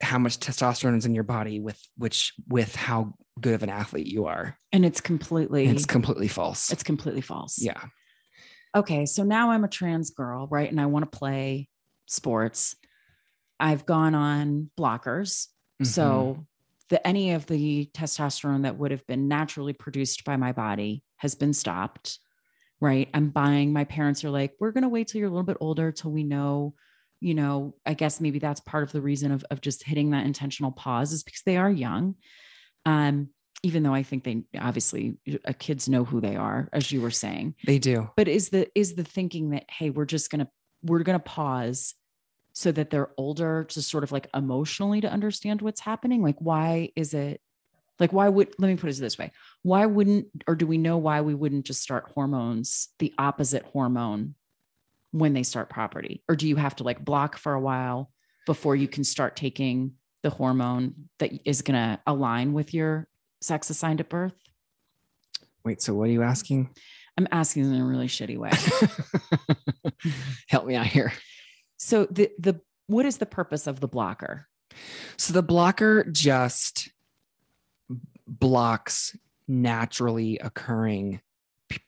[0.00, 4.06] how much testosterone is in your body with which with how good of an athlete
[4.06, 7.58] you are And it's completely And it's completely false it's completely false.
[7.60, 7.82] yeah
[8.76, 10.68] okay, so now I'm a trans girl, right?
[10.68, 11.68] And I want to play
[12.06, 12.74] sports.
[13.60, 15.46] I've gone on blockers.
[15.80, 15.86] Mhm.
[15.86, 16.44] So
[16.88, 21.34] the any of the testosterone that would have been naturally produced by my body has
[21.34, 22.18] been stopped.
[22.80, 23.08] Right.
[23.14, 25.90] I'm buying, my parents are like, we're gonna wait till you're a little bit older
[25.90, 26.74] till we know,
[27.18, 30.26] you know, I guess maybe that's part of the reason of, of just hitting that
[30.26, 32.16] intentional pause is because they are young.
[32.84, 33.30] Um,
[33.62, 35.16] even though I think they obviously
[35.46, 38.68] uh, kids know who they are, as you were saying they do but is the
[38.78, 40.48] is the thinking that hey we're just gonna
[40.82, 41.94] we're gonna pause
[42.52, 46.90] so that they're older to sort of like emotionally to understand what's happening like why
[46.94, 47.40] is it
[47.98, 49.30] like why would let me put it this way
[49.62, 54.34] why wouldn't or do we know why we wouldn't just start hormones the opposite hormone
[55.12, 56.22] when they start puberty?
[56.28, 58.10] or do you have to like block for a while
[58.46, 59.92] before you can start taking
[60.22, 63.06] the hormone that is going to align with your
[63.40, 64.34] sex assigned at birth
[65.64, 66.68] Wait, so what are you asking?
[67.16, 68.50] I'm asking in a really shitty way.
[70.48, 71.12] Help me out here.
[71.78, 74.46] so the the what is the purpose of the blocker?
[75.16, 76.90] So the blocker just
[78.26, 79.16] blocks
[79.46, 81.20] naturally occurring
[81.68, 81.78] pu-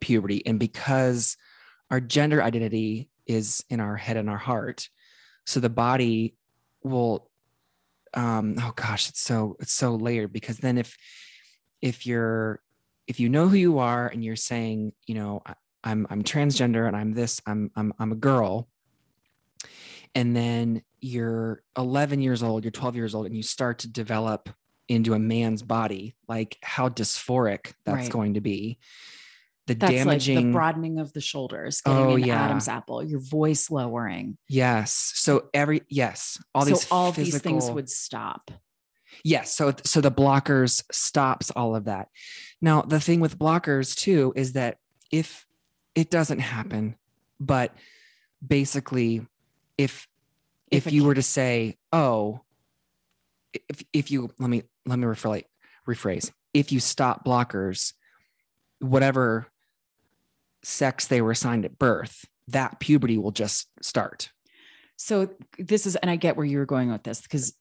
[0.00, 0.46] puberty.
[0.46, 1.36] And because
[1.90, 4.88] our gender identity is in our head and our heart,
[5.44, 6.34] so the body
[6.82, 7.30] will
[8.14, 10.96] um oh gosh, it's so it's so layered because then if
[11.82, 12.60] if you're
[13.06, 15.54] if you know who you are and you're saying, you know, I-
[15.84, 18.68] I'm I'm transgender and I'm this, I'm I'm I'm a girl,
[20.14, 24.50] and then you're 11 years old, you're 12 years old, and you start to develop
[24.88, 28.10] into a man's body, like how dysphoric that's Right.
[28.10, 28.78] going to be.
[29.66, 32.42] The That's damaging, like the broadening of the shoulders, getting Oh, an yeah.
[32.42, 34.38] Adam's apple, your voice lowering.
[34.48, 35.12] yes.
[35.14, 38.50] So every yes, all so these all these things would stop.
[39.22, 39.54] Yes.
[39.54, 42.08] So so the blockers stops all of that.
[42.62, 44.78] Now the thing with blockers too is that
[45.12, 45.44] if
[45.94, 46.96] it doesn't happen,
[47.38, 47.74] but
[48.46, 49.26] basically
[49.76, 50.08] if
[50.70, 52.40] If if, you ki- were to say, oh,
[53.52, 55.44] if if you let me let me rephrase
[55.88, 56.30] rephrase.
[56.54, 57.92] If you stop blockers,
[58.80, 59.46] whatever
[60.62, 64.30] sex they were assigned at birth, that puberty will just start.
[64.96, 67.54] So this is, and I get where you're going with this because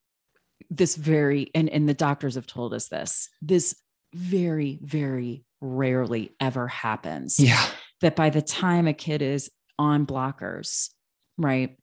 [0.69, 3.75] this very, and, and the doctors have told us this, this
[4.13, 7.39] very, very rarely ever happens.
[7.39, 7.63] Yeah.
[8.01, 10.89] That by the time a kid is on blockers,
[11.38, 11.77] right?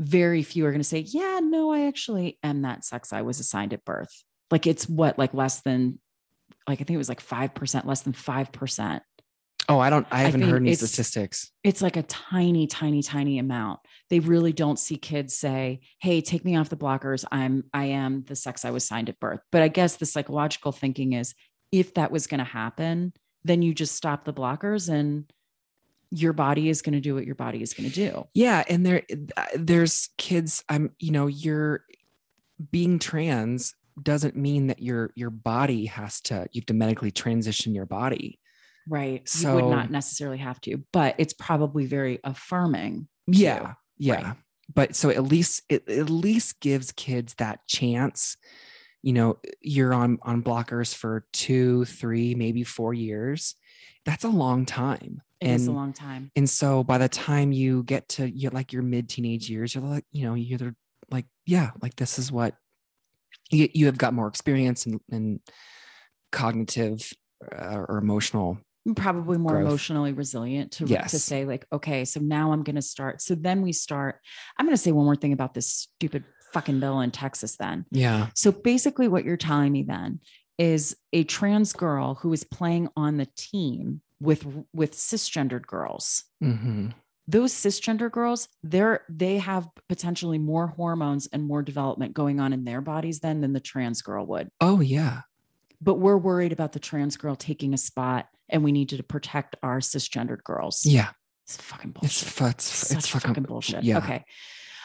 [0.00, 3.38] Very few are going to say, yeah, no, I actually am that sex I was
[3.38, 4.24] assigned at birth.
[4.50, 6.00] Like it's what, like less than,
[6.66, 9.00] like I think it was like 5%, less than 5%.
[9.68, 11.52] Oh, I don't I haven't think heard any statistics.
[11.62, 13.78] it's like a tiny tiny tiny amount
[14.08, 18.24] they really don't see kids say hey take me off the blockers i'm i am
[18.26, 21.34] the sex i was signed at birth but i guess the psychological thinking is
[21.70, 23.12] if that was going to happen
[23.44, 25.30] then you just stop the blockers and
[26.10, 28.84] your body is going to do what your body is going to do Yeah, and
[28.84, 29.02] there
[29.36, 31.84] uh, there's kids I'm you know, you're
[32.70, 37.74] being trans doesn't mean that your your body has to you have to medically transition
[37.74, 38.38] your body.
[38.88, 43.74] right you would not necessarily have to but it's probably very affirming Yeah.
[43.98, 44.14] Yeah.
[44.14, 44.36] Right.
[44.72, 48.36] But so at least it at least gives kids that chance.
[49.02, 53.56] You know, you're on on blockers for 2, 3, maybe 4 years.
[54.04, 55.22] That's a long time.
[55.40, 58.82] It a long time And so by the time you get to you like your
[58.82, 60.74] mid teenage years, you're like, you know, you're
[61.10, 62.54] like, yeah, like this is what
[63.50, 65.40] you, you have got more experience and, and
[66.32, 67.12] cognitive
[67.56, 68.58] uh, or emotional.
[68.96, 69.66] probably more growth.
[69.66, 73.60] emotionally resilient to, to say like okay so now i'm going to start so then
[73.62, 74.18] we start
[74.58, 77.84] i'm going to say one more thing about this stupid fucking bill in texas then
[77.90, 78.28] Yeah.
[78.34, 80.20] so basically what you're telling me then
[80.58, 86.88] is a trans girl who is playing on the team with with cisgendered girls hmm
[87.28, 92.64] those cisgender girls they're they have potentially more hormones and more development going on in
[92.64, 95.20] their bodies then than the trans girl would Oh yeah.
[95.80, 99.54] but we're worried about the trans girl taking a spot and we need to protect
[99.62, 100.84] our cisgendered girls.
[100.84, 101.10] Yeah.
[101.46, 102.28] It's fucking bullshit.
[102.40, 103.84] it's, Such it's fucking, fucking bullshit.
[103.84, 103.98] yeah.
[103.98, 104.24] Okay.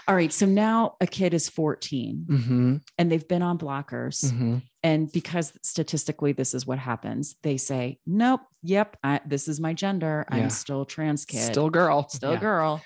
[0.08, 0.32] All right.
[0.32, 4.30] So now a kid is 14 hmm and they've been on blockers.
[4.32, 9.60] hmm And because statistically this is what happens, they say, nope, yep, I, this is
[9.60, 10.26] my gender.
[10.30, 10.38] Yeah.
[10.38, 12.08] I'm still trans kid, Still girl.
[12.10, 12.40] still a Yeah.
[12.40, 12.84] girl.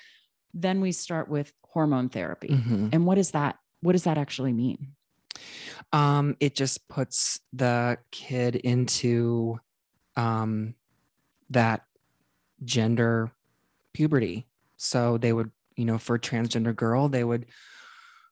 [0.54, 2.48] Then we start with hormone therapy.
[2.48, 2.88] Mhm.
[2.92, 3.56] And what is that?
[3.82, 4.94] What does that actually mean?
[5.92, 9.60] Um, it just puts the kid into
[10.16, 10.74] um
[11.50, 11.84] that
[12.64, 13.30] gender
[13.92, 14.46] puberty.
[14.76, 15.50] So they would,
[15.80, 17.46] you know, for a transgender girl, they would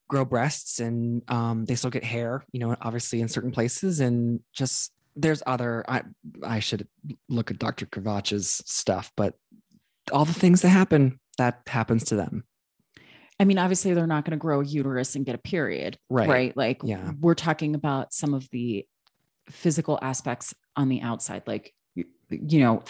[0.09, 4.41] grow breasts and um they still get hair, you know, obviously in certain places and
[4.53, 6.03] just there's other I
[6.43, 6.87] I should
[7.29, 7.87] look at Dr.
[7.87, 9.35] Kravach's stuff, but
[10.13, 12.45] all the things that happen, that happens to them.
[13.41, 16.29] I mean, obviously, they're not going to grow a uterus and get a period, Right.
[16.29, 16.57] Right.
[16.57, 17.13] Like, Yeah.
[17.21, 18.85] we're talking about some of the
[19.49, 21.73] physical aspects on the outside, like,
[22.31, 22.83] you, know,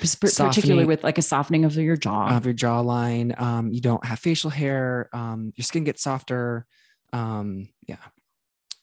[0.00, 2.36] particularly with like a softening of your jaw.
[2.36, 3.38] of your jawline.
[3.40, 5.08] Um, you don't have facial hair.
[5.12, 6.66] Um, your skin gets softer.
[7.12, 7.96] Um, yeah.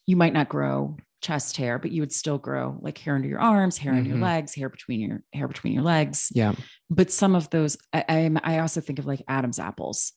[0.05, 3.39] you might not grow chest hair, but you would still grow like hair under your
[3.39, 4.21] arms, hair in your Mhm.
[4.23, 6.29] legs, hair between your hair between your legs.
[6.33, 6.53] Yeah.
[6.89, 10.11] But some of those, I, I'm- I also think of like Adam's apples,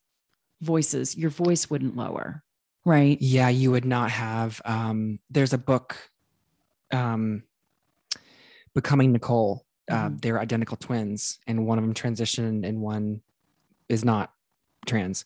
[0.63, 1.17] voices.
[1.17, 2.43] Your voice wouldn't lower,
[2.85, 3.19] right?
[3.21, 3.49] Yeah.
[3.51, 5.97] You would not have, um, there's a book,
[6.93, 7.43] um,
[8.75, 9.65] Becoming Nicole.
[9.91, 10.21] Uh, Mhm.
[10.21, 13.21] they're identical twins, and one of them transitioned and one
[13.89, 14.33] is not
[14.87, 15.25] trans.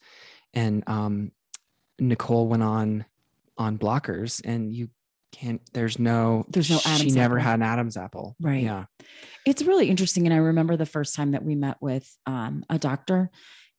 [0.53, 1.33] And um,
[1.99, 3.05] Nicole went on
[3.57, 4.89] on blockers, and you
[5.33, 7.45] can't there's no There's no she Adam's never apple.
[7.49, 8.65] had an adam's apple Right.
[8.65, 8.87] yeah
[9.47, 10.27] It's really interesting.
[10.27, 13.31] And I remember the first time that we met with um, a doctor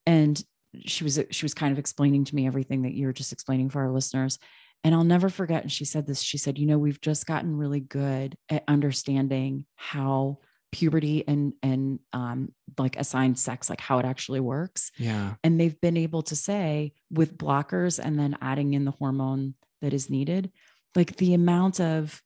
[0.05, 0.41] and
[0.85, 3.69] she was she was kind of explaining to me everything that you were just explaining
[3.69, 4.39] for our listeners.
[4.85, 5.63] And I'll never forget.
[5.63, 9.65] And she said this, she said, you know, we've just gotten really good at understanding
[9.75, 10.39] how
[10.71, 14.91] puberty and and um like assigned sex, like how it actually works.
[14.97, 15.35] yeah.
[15.43, 19.93] And they've been able to say with blockers and then adding in the hormone that
[19.93, 20.51] is needed,
[20.95, 22.21] like the amount of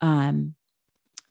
[0.00, 0.54] um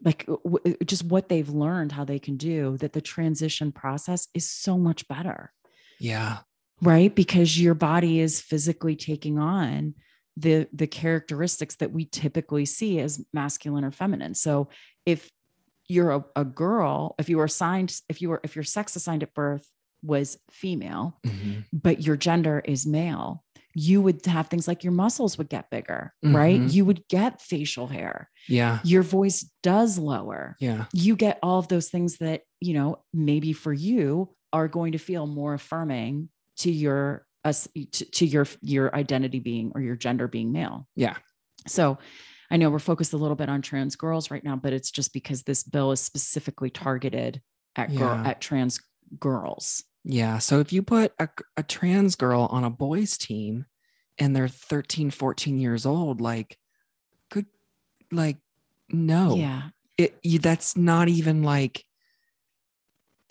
[0.04, 4.50] like w- just what they've learned how they can do that the transition process is
[4.50, 5.54] so much better.
[6.00, 6.40] Yeah.
[6.82, 7.14] Right?
[7.14, 9.96] Because your body is physically taking on
[10.38, 14.36] the the characteristics that we typically see as masculine or feminine.
[14.36, 14.70] So
[15.06, 15.32] if
[15.88, 19.24] you're a, a girl if you were assigned if you were if your sex assigned
[19.24, 19.68] at birth
[20.04, 21.66] was female Mhm.
[21.74, 23.44] but your gender is male
[23.78, 26.72] you would have things like your muscles would get bigger right Mhm.
[26.74, 31.68] you would get facial hair yeah your voice does lower yeah you get all of
[31.68, 36.72] those things that you know maybe for you are going to feel more affirming to
[36.72, 41.18] your us to, to your your identity being or your gender being male Yeah.
[41.68, 41.98] so
[42.52, 45.14] i know we're focused a little bit on trans girls right now but it's just
[45.14, 47.42] because this bill is specifically targeted
[47.76, 48.80] at girl at trans
[49.20, 49.84] girls.
[50.04, 53.66] Yeah so if you put a, a trans girl on a boys team
[54.18, 56.58] and they're 13 14 years old like
[57.30, 57.46] good
[58.12, 58.38] like
[58.90, 59.36] no.
[59.36, 59.70] Yeah.
[59.98, 61.84] It you, that's not even like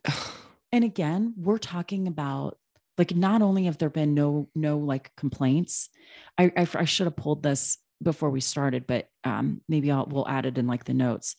[0.72, 2.58] and again we're talking about
[2.98, 5.90] like not only have there been no no like complaints
[6.38, 10.28] i i, I should have pulled this before we started but um maybe i'll we'll
[10.28, 11.36] add it in like the notes.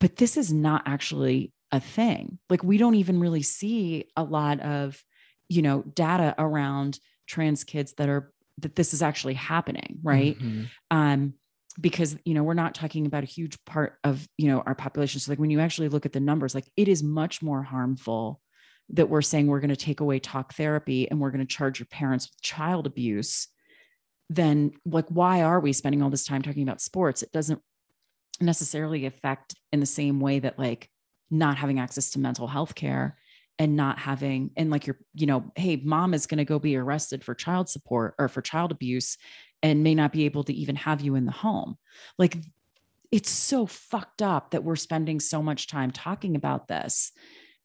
[0.00, 2.38] But this is not actually a thing.
[2.48, 5.02] Like we don't even really see a lot of
[5.48, 10.38] you know data around trans kids that are that this is actually happening right?
[10.38, 10.68] Mhm.
[10.90, 11.34] um
[11.80, 15.20] because you know we're not talking about a huge part of you know our population.
[15.20, 18.40] So like when you actually look at the numbers like it is much more harmful
[18.90, 21.78] that we're saying we're going to take away talk therapy and we're going to charge
[21.78, 23.48] your parents with child abuse
[24.30, 27.22] then like why are we spending all this time talking about sports?
[27.22, 27.60] It doesn't
[28.40, 30.88] necessarily affect in the same way that like
[31.30, 33.16] not having access to mental health care
[33.58, 36.76] and not having and like you're you know hey mom is going to go be
[36.76, 39.18] arrested for child support or for child abuse
[39.62, 41.76] and may not be able to even have you in the home.
[42.16, 42.36] Like
[43.10, 47.12] it's so fucked up that we're spending so much time talking about this.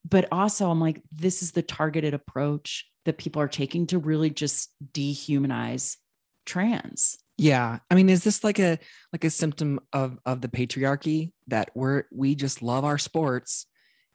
[0.07, 4.29] But also i'm like this is the targeted approach that people are taking to really
[4.29, 5.97] just dehumanize
[6.45, 7.17] trans.
[7.37, 7.79] Yeah.
[7.89, 8.77] I mean is this like a
[9.11, 13.65] like a symptom of of the patriarchy that we're we just love our sports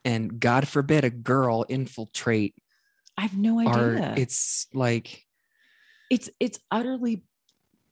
[0.05, 2.55] and god forbid a girl infiltrate
[3.18, 4.14] i have no our idea.
[4.16, 5.24] it's like
[6.09, 7.24] it's it's utterly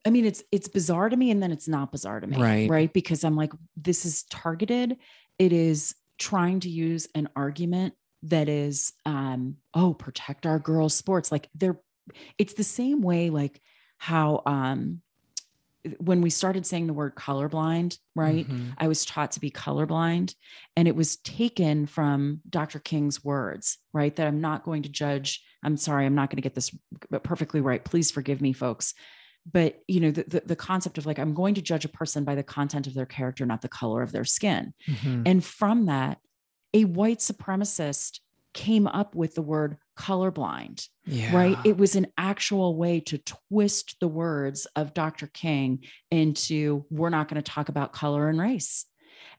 [0.07, 2.71] i mean it's it's bizarre to me and then it's not bizarre to me Right.
[2.71, 2.93] right?
[2.93, 4.97] Because i'm like this is targeted.
[5.39, 11.33] It is trying to use an argument that is um oh protect our girls sports.
[11.33, 11.81] Like they're
[12.39, 13.61] it's the same way like
[13.99, 15.01] how um
[15.99, 18.73] when we started saying the word colorblind right mhm.
[18.77, 20.35] I was taught to be colorblind.
[20.77, 22.81] And it was taken from Dr.
[22.81, 24.15] King's words, right?
[24.17, 25.43] That I'm not going to judge.
[25.63, 26.77] I'm sorry, I'm not going to get this
[27.23, 27.85] perfectly right.
[27.85, 28.95] Please forgive me, folks.
[29.51, 32.25] But you know, the, the, the concept of like, I'm going to judge a person
[32.25, 34.75] by the content of their character, not the color of their skin.
[34.89, 35.23] Mhm.
[35.25, 36.19] And from that,
[36.75, 38.21] a white supremacist
[38.57, 41.59] came up with the word colorblind yeah right?
[41.65, 45.29] It was an actual way to twist the words of Dr.
[45.29, 48.87] King into we're not going to talk about color and race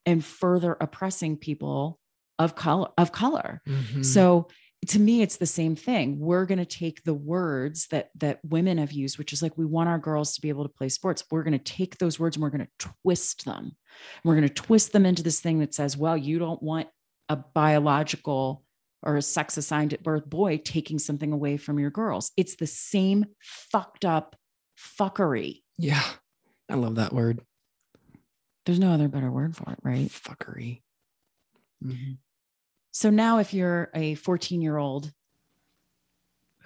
[0.05, 1.99] and further oppressing people
[2.39, 3.61] of color of color.
[3.67, 4.05] Mhm.
[4.05, 4.47] So
[4.87, 6.19] to me it's the same thing.
[6.19, 9.65] We're going to take the words that that women have used which is like we
[9.65, 11.23] want our girls to be able to play sports.
[11.31, 13.75] We're going to take those words and we're going to twist them.
[14.23, 16.87] We're going to twist them into this thing that says, well, you don't want
[17.29, 18.63] a biological
[19.03, 22.31] or a sex assigned at birth boy taking something away from your girls.
[22.35, 24.35] It's the same fucked up
[24.77, 25.61] fuckery.
[25.77, 26.03] yeah
[26.69, 27.39] i love that word
[28.65, 30.09] There's no other better word for it, right?
[30.09, 30.81] fuckery
[31.83, 32.17] Mhm.
[32.91, 35.11] So now, if you're a 14 year old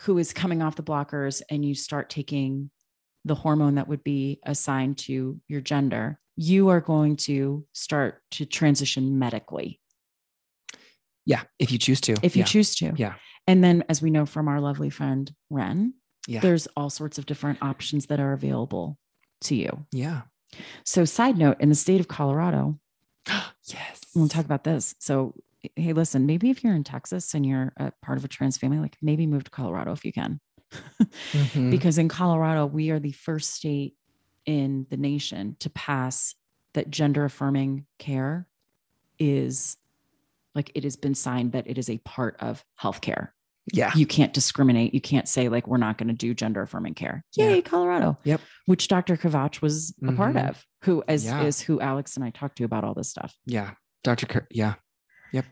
[0.04, 2.72] who is coming off the blockers and you start taking
[3.26, 8.46] the hormone that would be assigned to your gender, you are going to start to
[8.46, 9.81] transition medically
[11.26, 12.46] yeah if you choose to if you yeah.
[12.46, 12.94] choose to.
[12.96, 13.14] Yeah.
[13.48, 15.94] And then, as we know from our lovely friend Ren,
[16.28, 18.98] yeah there's all sorts of different options that are available
[19.42, 19.86] to you.
[19.92, 20.22] yeah
[20.86, 22.80] So, side note in the state of Colorado,
[23.28, 24.94] yes we'll talk about this.
[25.00, 25.34] So,
[25.76, 28.80] hey, listen, maybe if you're in Texas and you're a part of a trans family,
[28.80, 30.40] like maybe move to Colorado if you can.
[31.34, 31.70] Mhm.
[31.72, 33.96] Because in Colorado, we are the first state
[34.46, 36.36] in the nation to pass
[36.74, 38.48] that gender affirming care
[39.20, 39.78] is
[40.56, 43.30] like it has been signed that it is a part of healthcare.
[43.72, 43.92] Yeah.
[43.96, 44.94] You can't discriminate.
[44.94, 47.24] You can't say like we're not going to do gender affirming care.
[47.36, 47.62] Yay, Yeah.
[47.62, 48.18] Colorado.
[48.24, 48.42] Yep.
[48.66, 49.16] Which Dr.
[49.18, 50.50] Kavach was a part Mhm.
[50.50, 51.44] of, who as Yeah.
[51.44, 53.36] is who Alex and I talked to about all this stuff.
[53.46, 53.72] Yeah.
[54.04, 54.26] Dr.
[54.26, 54.76] Ker- yeah.
[55.32, 55.46] Yep.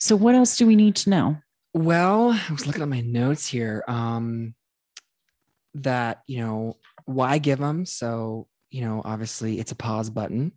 [0.00, 1.36] So what else do we need to know?
[1.74, 3.84] Well, I was looking at my notes here.
[3.86, 4.54] Um,
[5.74, 7.84] that you know, why give them?
[7.86, 10.52] So you know, obviously, it's a pause button.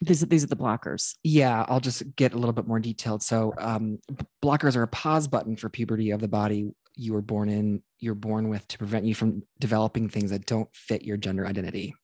[0.00, 1.14] These are, these are the blockers.
[1.22, 3.22] Yeah, I'll just get a little bit more detailed.
[3.22, 3.98] So, um,
[4.44, 7.82] blockers are a pause button for puberty of the body you were born in.
[7.98, 11.94] You're born with to prevent you from developing things that don't fit your gender identity,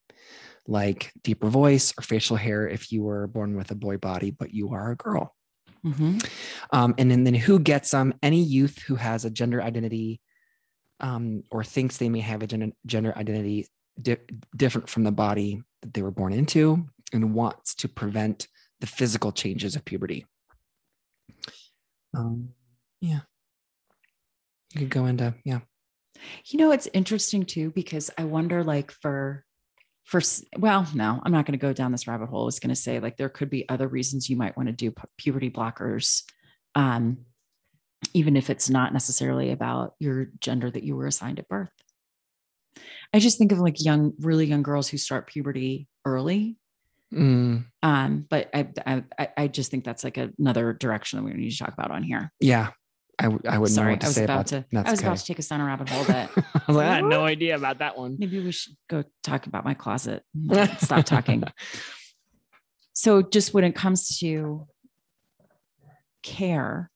[0.66, 2.66] like deeper voice or facial hair.
[2.66, 5.34] If you were born with a boy body but you are a girl.
[5.84, 6.24] Mhm.
[6.72, 8.14] Um, and then, then who gets them?
[8.22, 10.20] Any youth who has a gender identity
[11.00, 13.66] um, or thinks they may have a gender, gender identity
[14.00, 14.16] di-
[14.56, 18.48] different from the body that they were born into and wants to prevent
[18.80, 20.26] the physical changes of puberty.
[22.16, 22.50] Um,
[23.00, 23.20] yeah.
[24.74, 25.60] You could go into, yeah.
[26.46, 29.44] You know, it's interesting too, because I wonder like for
[30.04, 30.20] for
[30.58, 32.42] well, no, I'm not going to go down this rabbit hole.
[32.42, 34.72] I was going to say like there could be other reasons you might want to
[34.72, 36.22] do pu- puberty blockers.
[36.74, 37.18] Um,
[38.14, 41.70] even if it's not necessarily about your gender that you were assigned at birth.
[43.14, 46.56] I just think of like young, really young girls who start puberty early.
[47.12, 48.68] Mm, Um, but I,
[49.18, 52.02] I, I- just think that's like another direction that we need to talk about on
[52.02, 52.32] here.
[52.40, 52.70] yeah.
[53.18, 54.64] I, w- I wouldn't know Sorry, what to I was say about about to.
[54.72, 55.06] That's I was okay.
[55.08, 57.24] about to take us down a rabbit hole that I was like, I had no
[57.24, 58.16] idea about that one.
[58.18, 60.22] maybe we should go talk about my closet.
[60.78, 61.44] Stop talking.
[62.94, 64.66] So, just when it comes to
[66.22, 66.90] care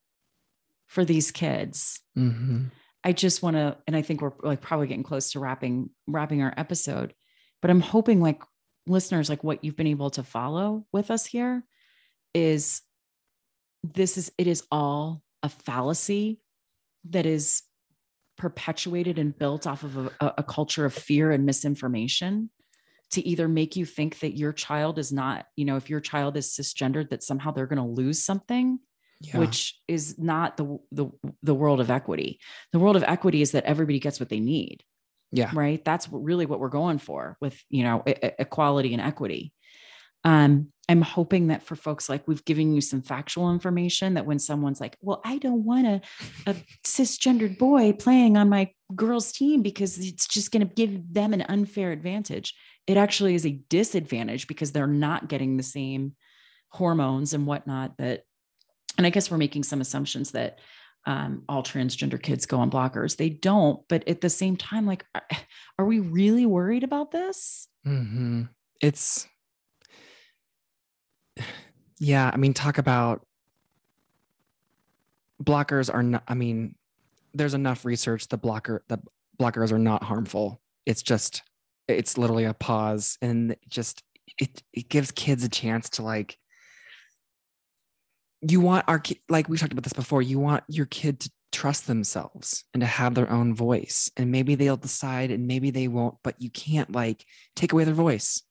[0.86, 2.70] for these kids, Mhm.
[3.04, 6.42] I just want to, and I think we're like probably getting close to wrapping wrapping
[6.42, 7.14] our episode,
[7.62, 8.42] but I'm hoping like
[8.86, 11.64] listeners, like what you've been able to follow with us here,
[12.34, 12.82] is
[13.82, 16.40] this is it is all a fallacy
[17.10, 17.62] that is
[18.36, 22.50] perpetuated and built off of a, a- culture of fear and misinformation
[23.12, 26.36] to either make you think that your child is not, you know, if your child
[26.36, 28.78] is cisgendered, that somehow they're going to lose something
[29.22, 29.38] Yeah.
[29.38, 31.06] which is not the, the
[31.42, 32.40] the world of equity.
[32.72, 34.82] The world of equity is that everybody gets what they need,
[35.32, 35.50] yeah.
[35.54, 35.84] right?
[35.84, 39.52] That's really what we're going for with you know equality and equity.
[40.24, 44.38] Um, I'm hoping that for folks like we've given you some factual information that when
[44.38, 46.00] someone's like, "Well, I don't want a,
[46.46, 51.32] a cisgendered boy playing on my girls' team because it's just going to give them
[51.32, 52.54] an unfair advantage,"
[52.86, 56.14] it actually is a disadvantage because they're not getting the same
[56.70, 58.22] hormones and whatnot that
[58.98, 60.58] and I guess we're making some assumptions that
[61.06, 63.16] um, all transgender kids go on blockers.
[63.16, 65.04] They don't, but at the same time, like,
[65.78, 67.68] are, we really worried about this?
[67.84, 68.42] hmm
[68.80, 69.26] It's
[71.98, 72.30] yeah.
[72.32, 73.24] I mean, talk about
[75.42, 76.24] blockers are not.
[76.26, 76.74] I mean,
[77.34, 78.28] there's enough research.
[78.28, 78.98] The blocker, the
[79.40, 80.60] blockers are not harmful.
[80.86, 81.42] It's just,
[81.88, 84.02] it's literally a pause, and just
[84.38, 86.36] it it gives kids a chance to like.
[88.48, 90.22] You want our ki- like we talked about this before.
[90.22, 94.54] You want your kid to trust themselves and to have their own voice, and maybe
[94.54, 96.16] they'll decide, and maybe they won't.
[96.22, 97.24] But you can't like
[97.54, 98.42] take away their voice.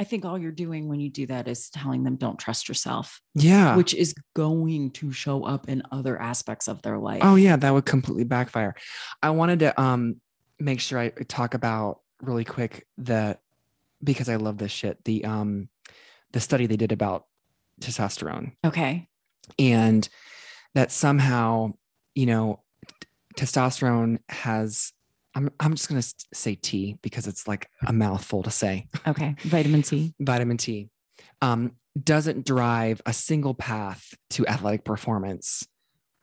[0.00, 3.20] I think all you're doing when you do that is telling them don't trust yourself,
[3.36, 3.76] Yeah.
[3.76, 7.20] which is going to show up in other aspects of their life.
[7.22, 8.74] oh yeah, that would completely backfire.
[9.22, 10.16] I wanted to um
[10.58, 13.38] make sure I talk about really quick the
[14.02, 15.02] because I love this shit.
[15.04, 15.68] The um
[16.32, 17.26] the study they did about
[17.80, 19.08] testosterone Okay.
[19.58, 20.08] and
[20.74, 21.72] that somehow,
[22.14, 22.62] you know,
[23.00, 24.92] t- testosterone has
[25.36, 28.88] I'm I'm just going to say T because it's like a mouthful to say.
[29.06, 29.34] Okay.
[29.40, 30.14] Vitamin C.
[30.20, 30.90] vitamin T
[31.42, 35.66] um, doesn't drive a single path to athletic performance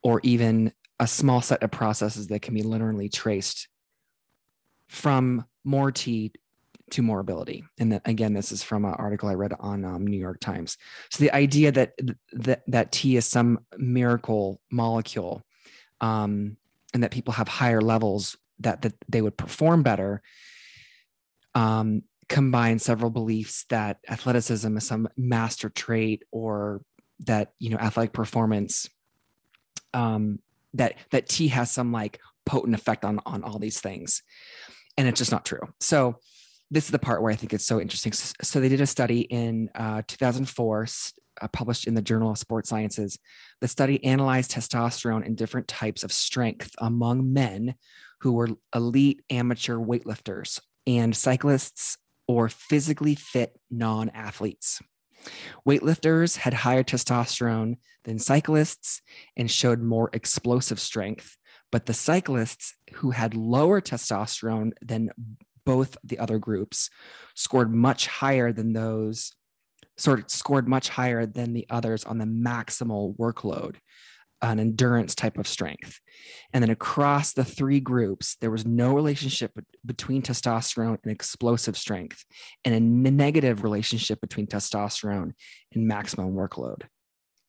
[0.01, 3.67] or even a small set of processes that can be literally traced
[4.87, 6.31] from more T
[6.91, 7.63] to more ability.
[7.79, 10.77] And that, again, this is from an article I read on um, New York Times.
[11.09, 11.93] So the idea that
[12.33, 15.41] that, that T is some miracle molecule
[15.99, 16.57] um,
[16.93, 20.21] and that people have higher levels that, that they would perform better
[21.55, 26.81] um, combine several beliefs that athleticism is some master trait or
[27.19, 28.89] that you know athletic performance
[29.93, 30.39] um
[30.73, 34.23] that that T has some like potent effect on on all these things
[34.97, 36.19] and it's just not true so
[36.71, 39.21] this is the part where i think it's so interesting so they did a study
[39.21, 43.19] in uh, 2004 s- uh, published in the journal of sports sciences
[43.59, 47.75] the study analyzed testosterone in different types of strength among men
[48.21, 54.81] who were elite amateur weightlifters and cyclists or physically fit non athletes.
[55.67, 59.01] Weightlifters had higher testosterone than cyclists
[59.37, 61.37] and showed more explosive strength,
[61.71, 65.09] but the cyclists who had lower testosterone than
[65.65, 66.89] both the other groups
[67.35, 69.33] scored much higher than those
[69.97, 73.75] sort of scored much higher than the others on the maximal workload
[74.41, 75.99] an endurance type of strength.
[76.53, 79.51] And then across the three groups, there was no relationship
[79.85, 82.25] between testosterone and explosive strength,
[82.65, 85.33] and a negative relationship between testosterone
[85.73, 86.83] and maximum workload.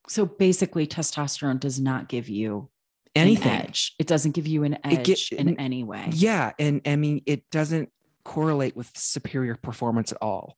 [0.09, 2.69] So basically, testosterone does not give you
[3.15, 3.53] anything.
[3.53, 3.95] edge.
[3.99, 6.09] It doesn't give you an edge get, in any way.
[6.13, 6.53] Yeah.
[6.59, 7.91] And I mean, it doesn't
[8.25, 10.57] correlate with superior performance at all.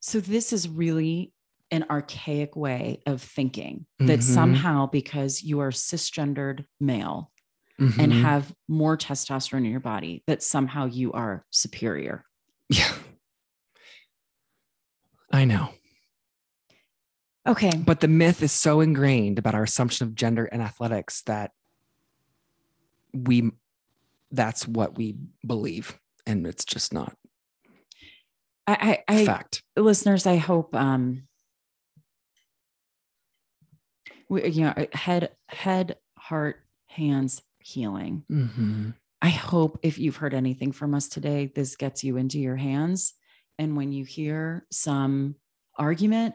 [0.00, 1.32] So this is really
[1.70, 4.34] an archaic way of thinking that mm-hmm.
[4.34, 7.32] somehow because you are cisgendered male
[7.80, 7.98] mm-hmm.
[7.98, 12.24] and have more testosterone in your body that somehow you are superior.
[12.68, 12.92] Yeah.
[15.32, 15.70] I know.
[17.46, 17.72] Okay.
[17.76, 21.50] But the myth is so ingrained about our assumption of gender and athletics that
[23.12, 23.50] we
[24.30, 25.16] that's what we
[25.46, 27.16] believe and it's just not
[28.66, 31.24] I, I, I fact listeners I hope um
[34.28, 36.56] we, you know, head, head, heart,
[36.88, 38.24] hands, healing.
[38.30, 38.90] Mm-hmm.
[39.22, 43.14] I hope if you've heard anything from us today, this gets you into your hands.
[43.58, 45.36] And when you hear some
[45.78, 46.34] argument,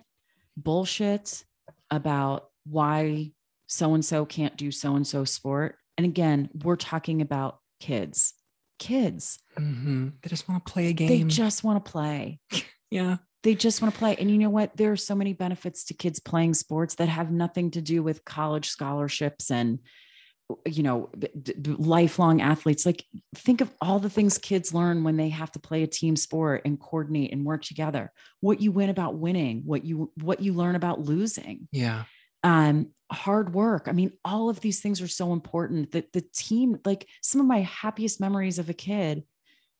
[0.58, 1.44] bullshit
[1.92, 3.32] about why
[3.68, 8.34] so and so can't do so and so sport, and again, we're talking about kids,
[8.80, 9.40] kids.
[9.60, 10.10] Mm-hmm.
[10.22, 11.08] They just want to play a game.
[11.10, 12.40] They just want to play.
[12.90, 14.16] yeah they just want to play.
[14.18, 14.76] And you know what?
[14.76, 18.26] There are so many benefits to kids playing sports that have nothing to do with
[18.26, 19.80] college scholarships and,
[20.66, 21.10] you know,
[21.66, 22.86] lifelong athletes.
[22.86, 26.18] Like, think of all the things kids learn when they have to play a team
[26.18, 28.12] sport and coordinate and work together.
[28.42, 31.70] What you win about winning, what you what you learn about losing.
[31.72, 32.04] Yeah.
[32.44, 33.88] Um, hard work.
[33.88, 37.48] I mean, all of these things are so important that the team, like some of
[37.48, 39.24] my happiest memories of a kid,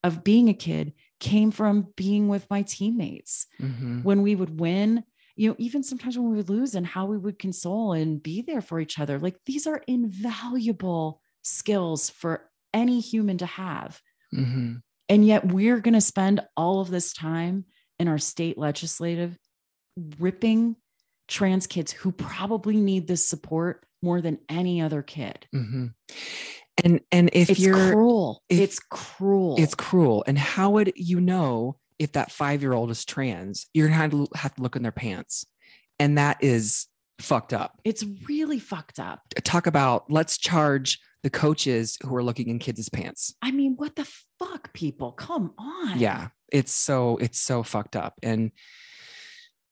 [0.04, 4.02] of being a kid, came from being with my teammates mm-hmm.
[4.04, 5.04] when we would win
[5.40, 8.42] you know even sometimes when we would lose and how we would console and be
[8.42, 14.02] there for each other like these are invaluable skills for any human to have
[14.36, 14.76] mm-hmm.
[15.08, 17.64] and yet we're going to spend all of this time
[18.00, 19.38] in our state legislative
[20.20, 20.76] ripping
[21.30, 25.88] trans kids who probably need this support more than any other kid mm-hmm.
[26.84, 29.56] And and if it's you're cruel, if, it's cruel.
[29.58, 30.24] It's cruel.
[30.28, 33.68] And how would you know if that five year old is trans?
[33.74, 35.46] You're gonna have to, have to look in their pants,
[36.00, 36.88] and that is
[37.20, 37.80] fucked up.
[37.84, 39.22] It's really fucked up.
[39.44, 43.36] Talk about let's charge the coaches who are looking in kids' pants.
[43.42, 45.12] I mean, what the fuck, people?
[45.12, 46.00] Come on.
[46.00, 48.52] Yeah, it's so it's so fucked up, and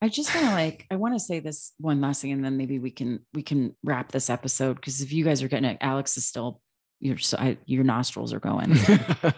[0.02, 2.58] I just want to like I want to say this one last thing, and then
[2.58, 5.78] maybe we can we can wrap this episode because if you guys are getting it,
[5.82, 6.62] Alex is still
[7.00, 8.70] your so I, your nostrils are going.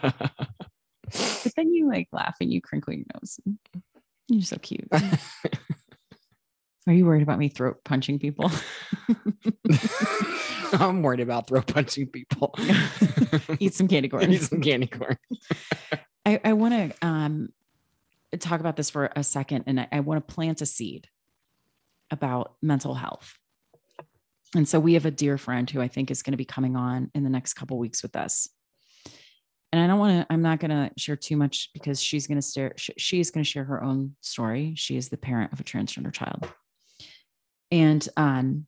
[0.00, 3.40] but then you like laugh and you crinkle your nose.
[4.28, 4.88] You're so cute.
[6.86, 8.50] Are you worried about me throat punching people?
[10.72, 12.54] I'm worried about throat punching people.
[13.58, 14.32] Eat some candy corn.
[14.32, 15.16] Eat some candy corn.
[16.24, 17.50] I, I want to um,
[18.38, 21.08] talk about this for a second, and I, I want to plant a seed
[22.10, 23.34] about mental health
[24.54, 26.74] and so we have a dear friend who I think is going to be coming
[26.76, 28.48] on in the next couple weeks with us.
[29.72, 32.40] And I don't want to, I'm not going to share too much because she's going
[32.40, 34.74] to share, she is going to share her own story.
[34.76, 36.52] She is the parent of a transgender child.
[37.70, 38.66] And um,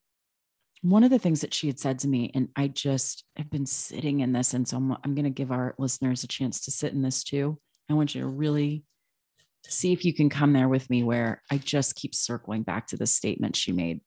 [0.82, 3.66] one of the things that she had said to me, and I just have been
[3.66, 4.54] sitting in this.
[4.54, 7.24] And so I'm, I'm going to give our listeners a chance to sit in this
[7.24, 7.58] too.
[7.90, 8.84] I want you to really
[9.70, 12.96] see if you can come there with me where I just keep circling back to
[12.96, 14.00] the statement she made.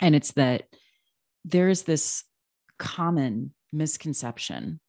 [0.00, 0.64] And it's that
[1.44, 2.24] there's this
[2.78, 4.80] common misconception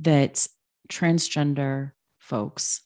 [0.00, 0.46] that
[0.90, 2.82] transgender folks,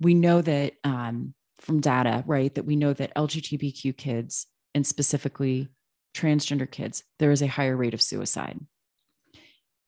[0.00, 5.68] we know that um, from data, right, that we know that LGBTQ kids and specifically
[6.14, 8.58] transgender kids, there is a higher rate of suicide.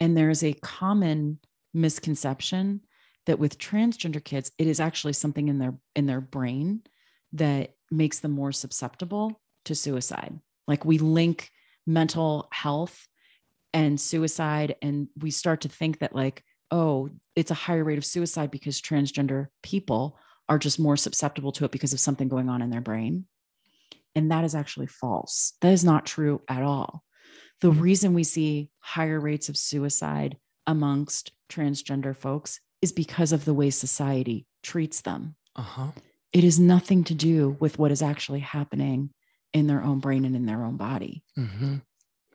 [0.00, 1.38] And there is a common
[1.72, 2.80] misconception
[3.26, 6.82] that with transgender kids, it is actually something in their in their brain
[7.32, 10.38] that makes them more susceptible to suicide.
[10.66, 11.50] Like we link
[11.86, 13.06] mental health
[13.72, 18.04] and suicide, and we start to think that, like, oh, it's a higher rate of
[18.04, 20.18] suicide because transgender people
[20.48, 23.26] are just more susceptible to it because of something going on in their brain.
[24.14, 25.54] And that is actually false.
[25.62, 27.02] That is not true at all.
[27.60, 27.80] The mm-hmm.
[27.80, 30.36] reason we see higher rates of suicide
[30.66, 35.36] amongst transgender folks is because of the way society treats them.
[35.56, 35.92] Uh-huh.
[36.32, 39.10] It is nothing to do with what is actually happening
[39.52, 41.22] in their own brain and in their own body.
[41.38, 41.76] Mm-hmm.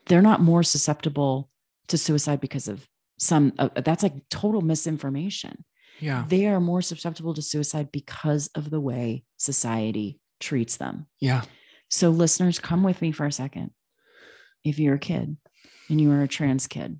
[0.06, 1.50] They're not more susceptible
[1.88, 2.88] to suicide because of
[3.20, 5.66] some, uh, that's like total misinformation.
[6.00, 6.26] Yeah.
[6.28, 11.08] They are more susceptible to suicide because of the way society treats them.
[11.20, 11.44] Yeah.
[11.90, 13.72] So, listeners, come with me for a second.
[14.64, 15.38] If you're a kid
[15.90, 17.00] and you are a trans kid,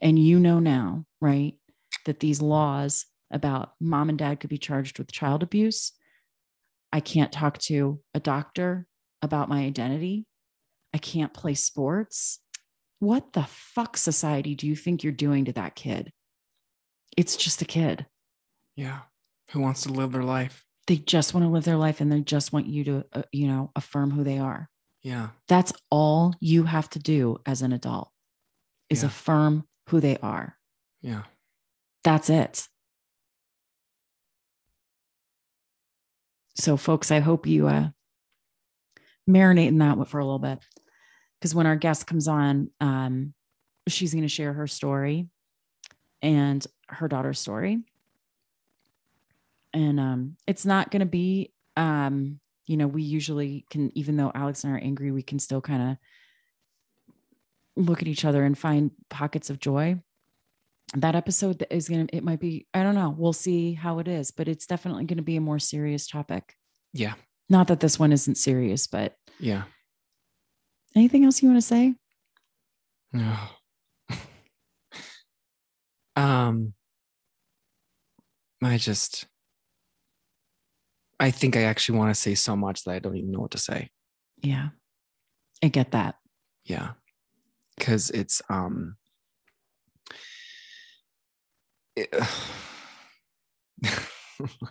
[0.00, 1.54] and you know now, right,
[2.06, 5.92] that these laws about mom and dad could be charged with child abuse,
[6.92, 8.86] I can't talk to a doctor
[9.22, 10.26] about my identity.
[10.92, 12.38] I can't play sports.
[13.00, 16.12] What the fuck society do you think you're doing to that kid?
[17.16, 18.06] It's just a kid.
[18.76, 19.00] Yeah.
[19.50, 20.64] Who wants to live their life?
[20.86, 23.48] They just want to live their life and they just want you to, uh, you
[23.48, 24.68] know, affirm who they are.
[25.02, 25.30] Yeah.
[25.48, 28.10] That's all you have to do as an adult
[28.90, 29.08] is Yeah.
[29.08, 30.56] affirm who they are.
[31.04, 31.24] Yeah.
[32.02, 32.66] That's it.
[36.56, 37.88] So, folks, I hope you uh,
[39.28, 40.60] marinate in that for a little bit.
[41.38, 43.34] Because when our guest comes on, um,
[43.86, 45.28] she's going to share her story
[46.22, 47.80] and her daughter's story.
[49.74, 54.32] And um, it's not going to be, um, you know, we usually can, even though
[54.34, 55.98] Alex and I are angry, we can still kind
[57.76, 60.00] of look at each other and find pockets of joy
[60.92, 64.06] that episode is going to it might be i don't know we'll see how it
[64.08, 66.54] is but it's definitely going to be a more serious topic
[66.92, 67.14] Yeah.
[67.48, 69.64] not that this one isn't serious but Yeah.
[70.94, 71.94] anything else you want to say
[73.12, 73.36] No.
[76.16, 76.74] um
[78.62, 79.26] I just
[81.20, 83.52] I think I actually want to say so much that I don't even know what
[83.52, 83.90] to say.
[84.42, 84.68] yeah
[85.62, 86.16] i get that
[86.64, 86.92] Yeah.
[87.80, 88.96] Cuz it's um
[91.96, 92.12] it,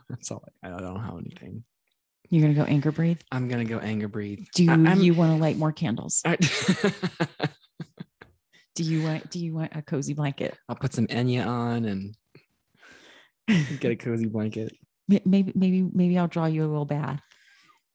[0.09, 1.63] that's all I, I don't have anything.
[2.29, 4.45] you're to go anger breathe I'm gonna go anger breathe.
[4.55, 6.35] do I- you want to light more candles I,
[8.75, 12.15] do you want do you want a cozy blanket I'll put some Enya on and
[13.79, 14.73] get a cozy blanket.
[15.07, 17.19] Maybe maybe maybe i'll draw you a little bath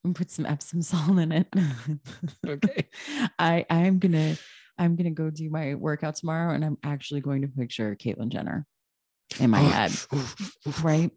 [0.04, 1.48] and put some epsom salt in it
[2.46, 2.88] Okay.
[3.38, 4.36] i i'm gonna
[4.78, 8.66] i'm gonna go do my workout tomorrow and i'm actually going to picture caitlyn jenner
[9.38, 9.92] in my head
[10.82, 11.10] right?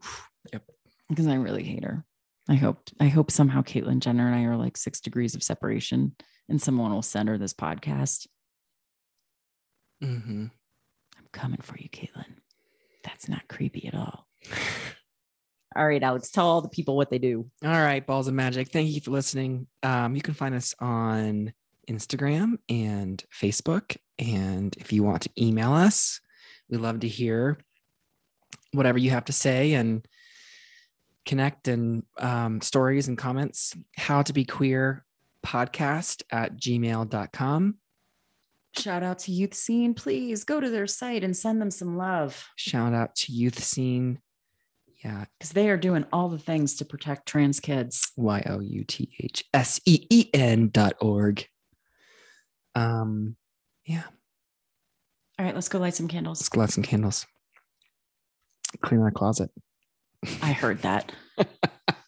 [0.52, 0.64] Yep.
[1.10, 2.06] Because I really hate her.
[2.50, 6.16] I hope I hope somehow Caitlyn Jenner and I are like six degrees of separation,
[6.50, 8.28] and someone will send her this podcast.
[10.02, 10.46] hmm
[11.18, 12.26] I'm coming for you, Caitlyn.
[13.04, 14.28] That's not creepy at all.
[15.74, 17.50] All right, Alex, tell all the people what they do.
[17.64, 18.72] All right, balls of magic.
[18.74, 19.68] Thank you for listening.
[19.84, 21.54] Um, you can find us on
[21.90, 23.96] Instagram and Facebook.
[24.20, 26.20] And if you want to email us,
[26.70, 27.58] we love to hear
[28.74, 30.06] whatever you have to say and
[31.26, 33.76] connect and um, stories and comments.
[33.98, 35.06] How to be queer
[35.46, 37.76] podcast at gmail.com.
[38.78, 39.94] Shout out to Youth Seen.
[39.94, 44.20] Please go to their site and send them some love Shout out to Youth Seen.
[45.04, 48.12] Yeah, because they are doing all the things to protect trans kids.
[48.16, 51.44] Y O U T H S E E N dot org.
[52.76, 53.36] Um,
[53.84, 54.04] yeah,
[55.40, 56.40] All right, let's go light some candles.
[56.40, 57.26] let's go light some candles.
[58.82, 59.52] Clean our closet.
[60.42, 61.12] I heard that.